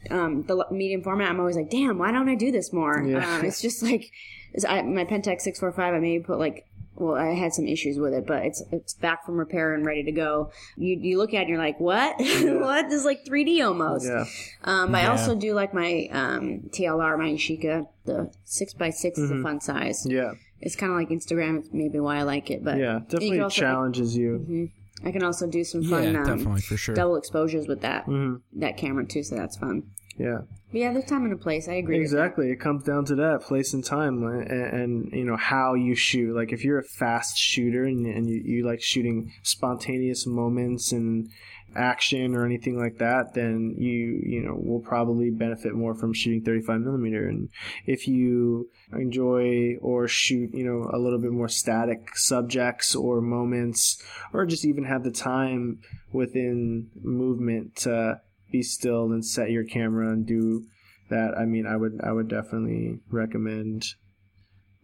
[0.10, 3.02] um, the medium format, I'm always like, damn, why don't I do this more?
[3.02, 3.38] Yeah.
[3.38, 4.12] Um, it's just like
[4.54, 5.94] it's, I, my Pentax 645.
[5.94, 6.66] I maybe put like.
[6.96, 10.04] Well, I had some issues with it, but it's it's back from repair and ready
[10.04, 10.52] to go.
[10.76, 12.20] You you look at it and you're like, what?
[12.20, 12.56] Yeah.
[12.56, 12.90] what?
[12.90, 14.06] This is like 3D almost.
[14.06, 14.26] Yeah.
[14.66, 19.24] Um, I also do like my um, TLR, my Yashica, the six x 6 mm-hmm.
[19.24, 20.06] is a fun size.
[20.10, 21.60] Yeah it's kind of like Instagram.
[21.60, 24.40] It's maybe why I like it, but yeah, definitely you also, challenges you.
[24.40, 25.08] Mm-hmm.
[25.08, 28.06] I can also do some fun, yeah, um, definitely for sure, double exposures with that
[28.06, 28.60] mm-hmm.
[28.60, 29.24] that camera too.
[29.24, 29.84] So that's fun.
[30.18, 30.42] Yeah.
[30.72, 31.68] But yeah, there's time and a place.
[31.68, 32.00] I agree.
[32.00, 32.52] Exactly.
[32.52, 36.36] It comes down to that place and time, and, and, you know how you shoot.
[36.36, 41.32] Like if you're a fast shooter and, and you, you like shooting spontaneous moments and
[41.76, 46.42] action or anything like that, then you you know will probably benefit more from shooting
[46.44, 47.28] 35 millimeter.
[47.28, 47.50] And
[47.86, 54.02] if you enjoy or shoot you know a little bit more static subjects or moments,
[54.34, 55.80] or just even have the time
[56.12, 60.66] within movement to be still and set your camera and do
[61.10, 63.86] that, I mean, I would I would definitely recommend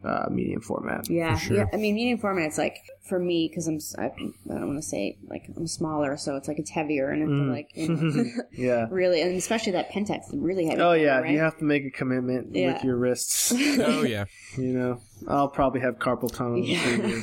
[0.05, 1.09] uh, medium format.
[1.09, 1.57] Yeah, sure.
[1.57, 1.65] yeah.
[1.73, 2.47] I mean, medium format.
[2.47, 6.17] It's like for me because I'm I, I don't want to say like I'm smaller,
[6.17, 7.51] so it's like it's heavier and it's mm.
[7.51, 10.81] like you know, yeah, really, and especially that Pentax really heavy.
[10.81, 11.31] Oh yeah, right?
[11.31, 12.73] you have to make a commitment yeah.
[12.73, 13.51] with your wrists.
[13.55, 14.25] oh yeah,
[14.57, 16.59] you know, I'll probably have carpal tunnel.
[16.59, 17.21] Yeah.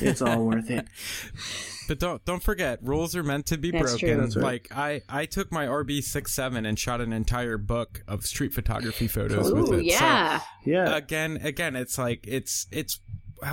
[0.00, 0.86] It's all worth it.
[1.90, 4.08] But don't don't forget, rules are meant to be That's broken.
[4.08, 4.20] True.
[4.20, 4.44] That's right.
[4.44, 9.08] Like I I took my RB 67 and shot an entire book of street photography
[9.08, 9.86] photos Ooh, with it.
[9.86, 10.38] Yeah.
[10.38, 10.94] So, yeah.
[10.94, 13.00] Again, again, it's like it's it's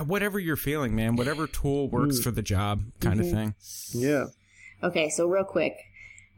[0.06, 1.16] whatever you're feeling, man.
[1.16, 2.22] Whatever tool works mm.
[2.22, 3.28] for the job, kind mm-hmm.
[3.28, 3.54] of thing.
[3.92, 4.26] Yeah.
[4.84, 5.76] Okay, so real quick,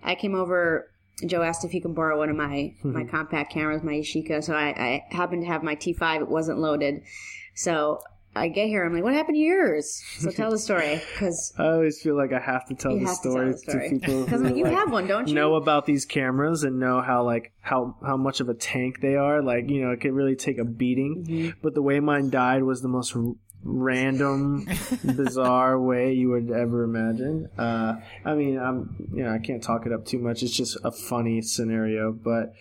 [0.02, 0.90] I came over.
[1.26, 2.94] Joe asked if he can borrow one of my mm-hmm.
[2.94, 4.42] my compact cameras, my Yashica.
[4.42, 6.22] So I, I happened to have my T5.
[6.22, 7.02] It wasn't loaded,
[7.54, 8.00] so
[8.34, 10.02] I get here, I'm like, what happened to yours?
[10.18, 13.54] So tell the story, because I always feel like I have to tell, the, story
[13.54, 15.34] to, tell the story to people because you like, have one, don't you?
[15.34, 19.16] Know about these cameras and know how like how how much of a tank they
[19.16, 19.42] are.
[19.42, 21.24] Like you know, it can really take a beating.
[21.26, 21.58] Mm-hmm.
[21.60, 23.16] But the way mine died was the most
[23.62, 24.66] random,
[25.04, 27.48] bizarre way you would ever imagine.
[27.58, 30.42] Uh, I mean, I'm you know I can't talk it up too much.
[30.42, 32.12] It's just a funny scenario.
[32.12, 32.54] But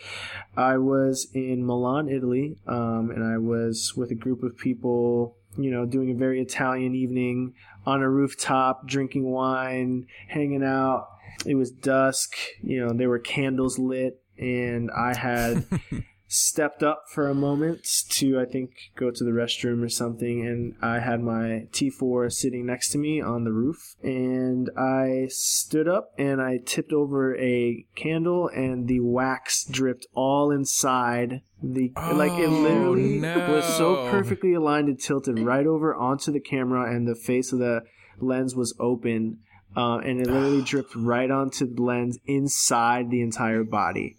[0.58, 5.72] I was in Milan, Italy, um, and I was with a group of people you
[5.72, 7.54] know, doing a very Italian evening
[7.86, 11.08] on a rooftop, drinking wine, hanging out.
[11.46, 15.66] It was dusk, you know, there were candles lit, and I had
[16.32, 20.76] stepped up for a moment to, I think, go to the restroom or something, and
[20.80, 26.12] I had my T4 sitting next to me on the roof, and I stood up
[26.20, 32.32] and I tipped over a candle, and the wax dripped all inside the oh, like
[32.40, 33.52] it oh, literally no.
[33.52, 37.58] was so perfectly aligned and tilted right over onto the camera, and the face of
[37.58, 37.82] the
[38.20, 39.40] lens was open.
[39.76, 44.18] Uh, and it literally dripped right onto the lens inside the entire body.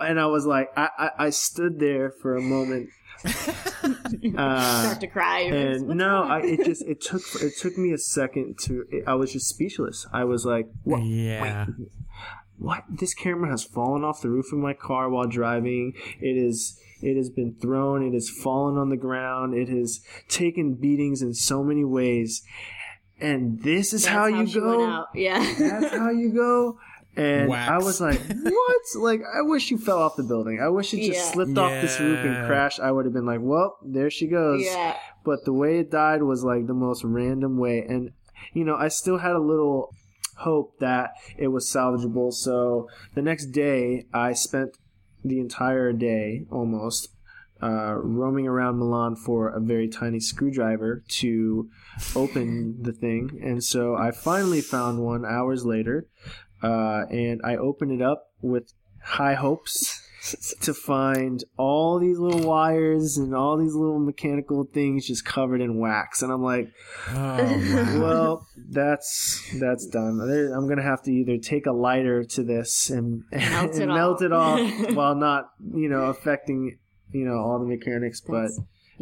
[0.00, 2.90] And I was like, I, I, I stood there for a moment.
[3.24, 5.40] uh, Start to cry.
[5.40, 8.84] And no, I, it just it took it took me a second to.
[8.90, 10.06] It, I was just speechless.
[10.12, 11.02] I was like, what?
[11.04, 11.66] Yeah.
[11.66, 11.88] Wait,
[12.58, 12.84] what?
[12.88, 15.94] This camera has fallen off the roof of my car while driving.
[16.20, 16.78] It is.
[17.00, 18.02] It has been thrown.
[18.04, 19.54] It has fallen on the ground.
[19.54, 22.42] It has taken beatings in so many ways.
[23.22, 25.04] And this is That's how you how go.
[25.14, 25.54] Yeah.
[25.58, 26.78] That's how you go.
[27.14, 27.70] And Wax.
[27.70, 28.82] I was like, what?
[28.96, 30.60] like, I wish you fell off the building.
[30.60, 31.32] I wish you just yeah.
[31.32, 31.62] slipped yeah.
[31.62, 32.80] off this roof and crashed.
[32.80, 34.64] I would have been like, well, there she goes.
[34.64, 34.96] Yeah.
[35.24, 37.84] But the way it died was like the most random way.
[37.88, 38.10] And,
[38.54, 39.94] you know, I still had a little
[40.38, 42.32] hope that it was salvageable.
[42.32, 44.76] So the next day, I spent
[45.22, 47.08] the entire day almost
[47.62, 51.68] uh, roaming around Milan for a very tiny screwdriver to
[52.16, 53.40] open the thing.
[53.42, 56.08] And so I finally found one hours later,
[56.62, 60.00] uh, and I opened it up with high hopes
[60.60, 65.78] to find all these little wires and all these little mechanical things just covered in
[65.78, 66.22] wax.
[66.22, 66.68] And I'm like,
[67.10, 70.20] oh, well, that's that's done.
[70.20, 74.22] I'm gonna have to either take a lighter to this and, melt, and it, melt
[74.22, 74.60] it off
[74.92, 76.78] while not, you know, affecting,
[77.12, 78.20] you know, all the mechanics.
[78.20, 78.50] But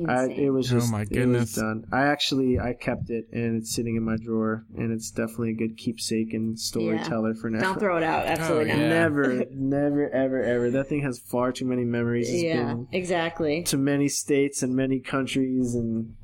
[0.08, 1.52] I, it was just Oh just my it was goodness.
[1.54, 1.84] done.
[1.92, 5.54] I actually I kept it and it's sitting in my drawer and it's definitely a
[5.54, 7.60] good keepsake and storyteller for now.
[7.60, 8.24] Don't throw it out.
[8.26, 8.82] Absolutely Oh, not.
[8.82, 8.88] yeah.
[8.88, 10.70] Never, never, ever, ever.
[10.70, 12.30] That thing has far too many memories.
[12.32, 13.62] It's Yeah, been exactly.
[13.64, 16.14] to many states and many countries and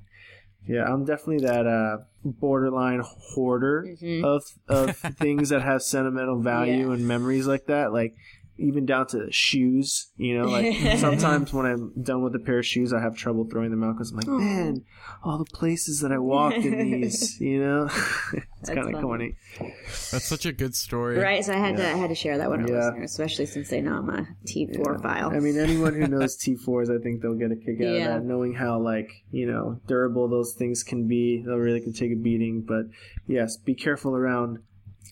[0.66, 4.24] yeah, I'm definitely that uh borderline hoarder Mhm.
[4.24, 6.94] of of things that have sentimental value Yeah.
[6.94, 7.92] and memories like that.
[7.92, 8.14] Like
[8.58, 12.66] even down to shoes, you know, like sometimes when I'm done with a pair of
[12.66, 14.38] shoes, I have trouble throwing them out because I'm like, Aw.
[14.38, 14.84] man,
[15.22, 17.84] all the places that I walked in these, you know,
[18.60, 19.34] it's kind of corny.
[19.58, 21.18] That's such a good story.
[21.18, 22.86] Right, so I had to I had to share that with our Yeah.
[22.88, 25.30] listeners, especially since they know I'm a T4 file.
[25.30, 28.16] I mean, anyone who knows T4s, I think they'll get a kick out Yeah.
[28.16, 31.42] of that, knowing how like you know durable those things can be.
[31.46, 32.86] They really can take a beating, but
[33.26, 34.58] yes, be careful around.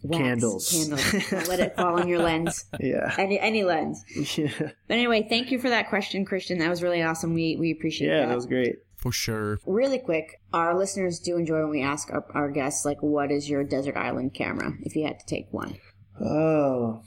[0.05, 0.71] Wax, candles.
[0.71, 1.31] Candles.
[1.31, 2.67] Don't let it fall on your lens.
[2.79, 4.05] Yeah, Any any lens.
[4.37, 6.59] yeah, But anyway, thank you for that question, Christian.
[6.59, 7.33] That was really awesome.
[7.33, 8.21] We we appreciate yeah.
[8.21, 8.29] that.
[8.29, 8.77] That was great.
[8.97, 9.59] For sure.
[9.67, 13.51] Really quick, our listeners do enjoy when we ask our, our guests, like, what is
[13.51, 15.77] your desert island camera if you had to take one?
[16.21, 17.03] Oh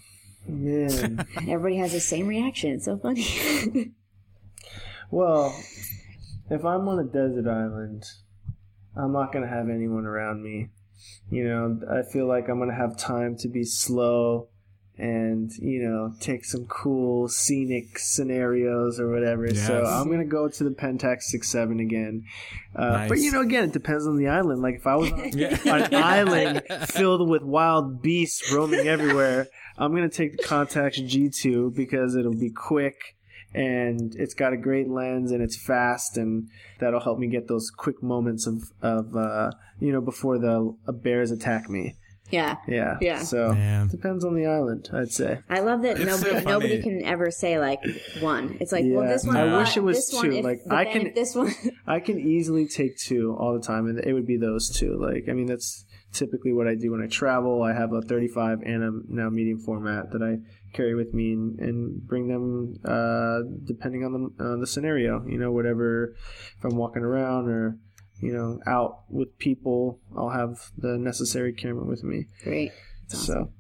[0.48, 1.26] man.
[1.38, 2.72] Everybody has the same reaction.
[2.72, 3.94] It's so funny.
[5.12, 5.56] well,
[6.50, 8.06] if I'm on a desert island,
[8.96, 10.70] I'm not gonna have anyone around me.
[11.30, 14.50] You know, I feel like I'm gonna have time to be slow
[15.00, 19.54] and you know take some cool scenic scenarios or whatever.
[19.54, 22.24] So I'm gonna go to the Pentax six seven again.
[22.76, 24.62] Uh, But you know, again, it depends on the island.
[24.62, 25.60] Like if I was on Yeah.
[25.66, 32.16] an island filled with wild beasts roaming everywhere, I'm gonna take the Contax G2 because
[32.16, 32.96] it'll be quick
[33.58, 36.48] and it's got a great lens and it's fast and
[36.80, 40.92] that'll help me get those quick moments of of uh, you know before the uh,
[40.92, 41.96] bears attack me.
[42.30, 42.58] yeah.
[42.68, 42.98] Yeah.
[43.02, 43.20] Yeah.
[43.24, 43.88] So Man.
[43.88, 45.40] depends on the island, I'd say.
[45.50, 46.46] I love that It's so nobody funny.
[46.46, 47.80] nobody can ever say like
[48.20, 48.58] one.
[48.60, 49.38] It's like, well, this one.
[49.38, 50.32] I wish it was this one two.
[50.38, 51.54] if- Like, I then can- this one.
[51.88, 54.98] I can easily take two all the time, and it would be those two.
[55.00, 55.86] Like, I mean, that's
[56.18, 57.64] typically what I do when I travel.
[57.64, 60.40] I have a 35 and a now medium format that I
[60.76, 65.26] carry with me and, and bring them uh, depending on the uh, the scenario.
[65.28, 66.16] You know, whatever.
[66.58, 67.78] If I'm walking around or
[68.20, 72.26] you know out with people, I'll have the necessary camera with me.
[72.44, 72.72] Great.
[73.08, 73.52] So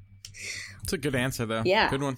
[0.84, 1.64] It's a good answer, though.
[1.66, 1.90] Yeah.
[1.90, 2.18] Good one.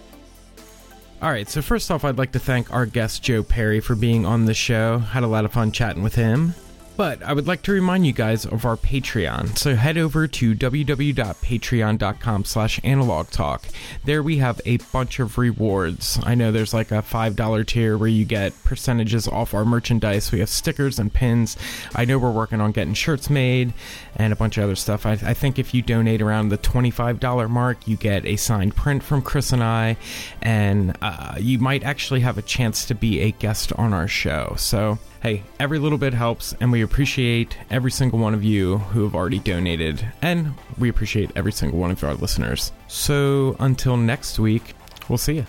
[1.20, 4.24] All right, so first off, I'd like to thank our guest Joe Perri for being
[4.24, 4.98] on the show.
[4.98, 6.54] Had a lot of fun chatting with him.
[6.98, 9.56] But I would like to remind you guys of our Patreon.
[9.56, 13.68] So head over to www.patreon.com slash analog talk.
[14.04, 16.18] There we have a bunch of rewards.
[16.24, 20.32] I know there's like a $5 tier where you get percentages off our merchandise.
[20.32, 21.56] We have stickers and pins.
[21.94, 23.74] I know we're working on getting shirts made
[24.16, 25.06] and a bunch of other stuff.
[25.06, 29.04] I, I think if you donate around the $25 mark, you get a signed print
[29.04, 29.96] from Chris and I,
[30.42, 34.56] and uh, you might actually have a chance to be a guest on our show.
[34.58, 39.04] So, hey, every little bit helps, and we appreciate every single one of you who
[39.04, 42.72] have already donated, and we appreciate every single one of our listeners.
[42.86, 44.74] So, until next week,
[45.08, 45.46] we'll see you.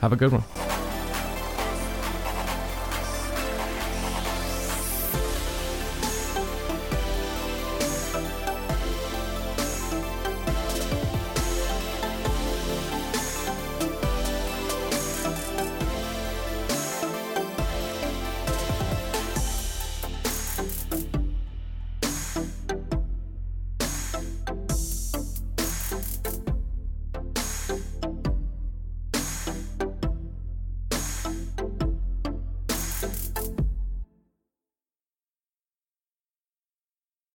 [0.00, 0.99] Have a good one.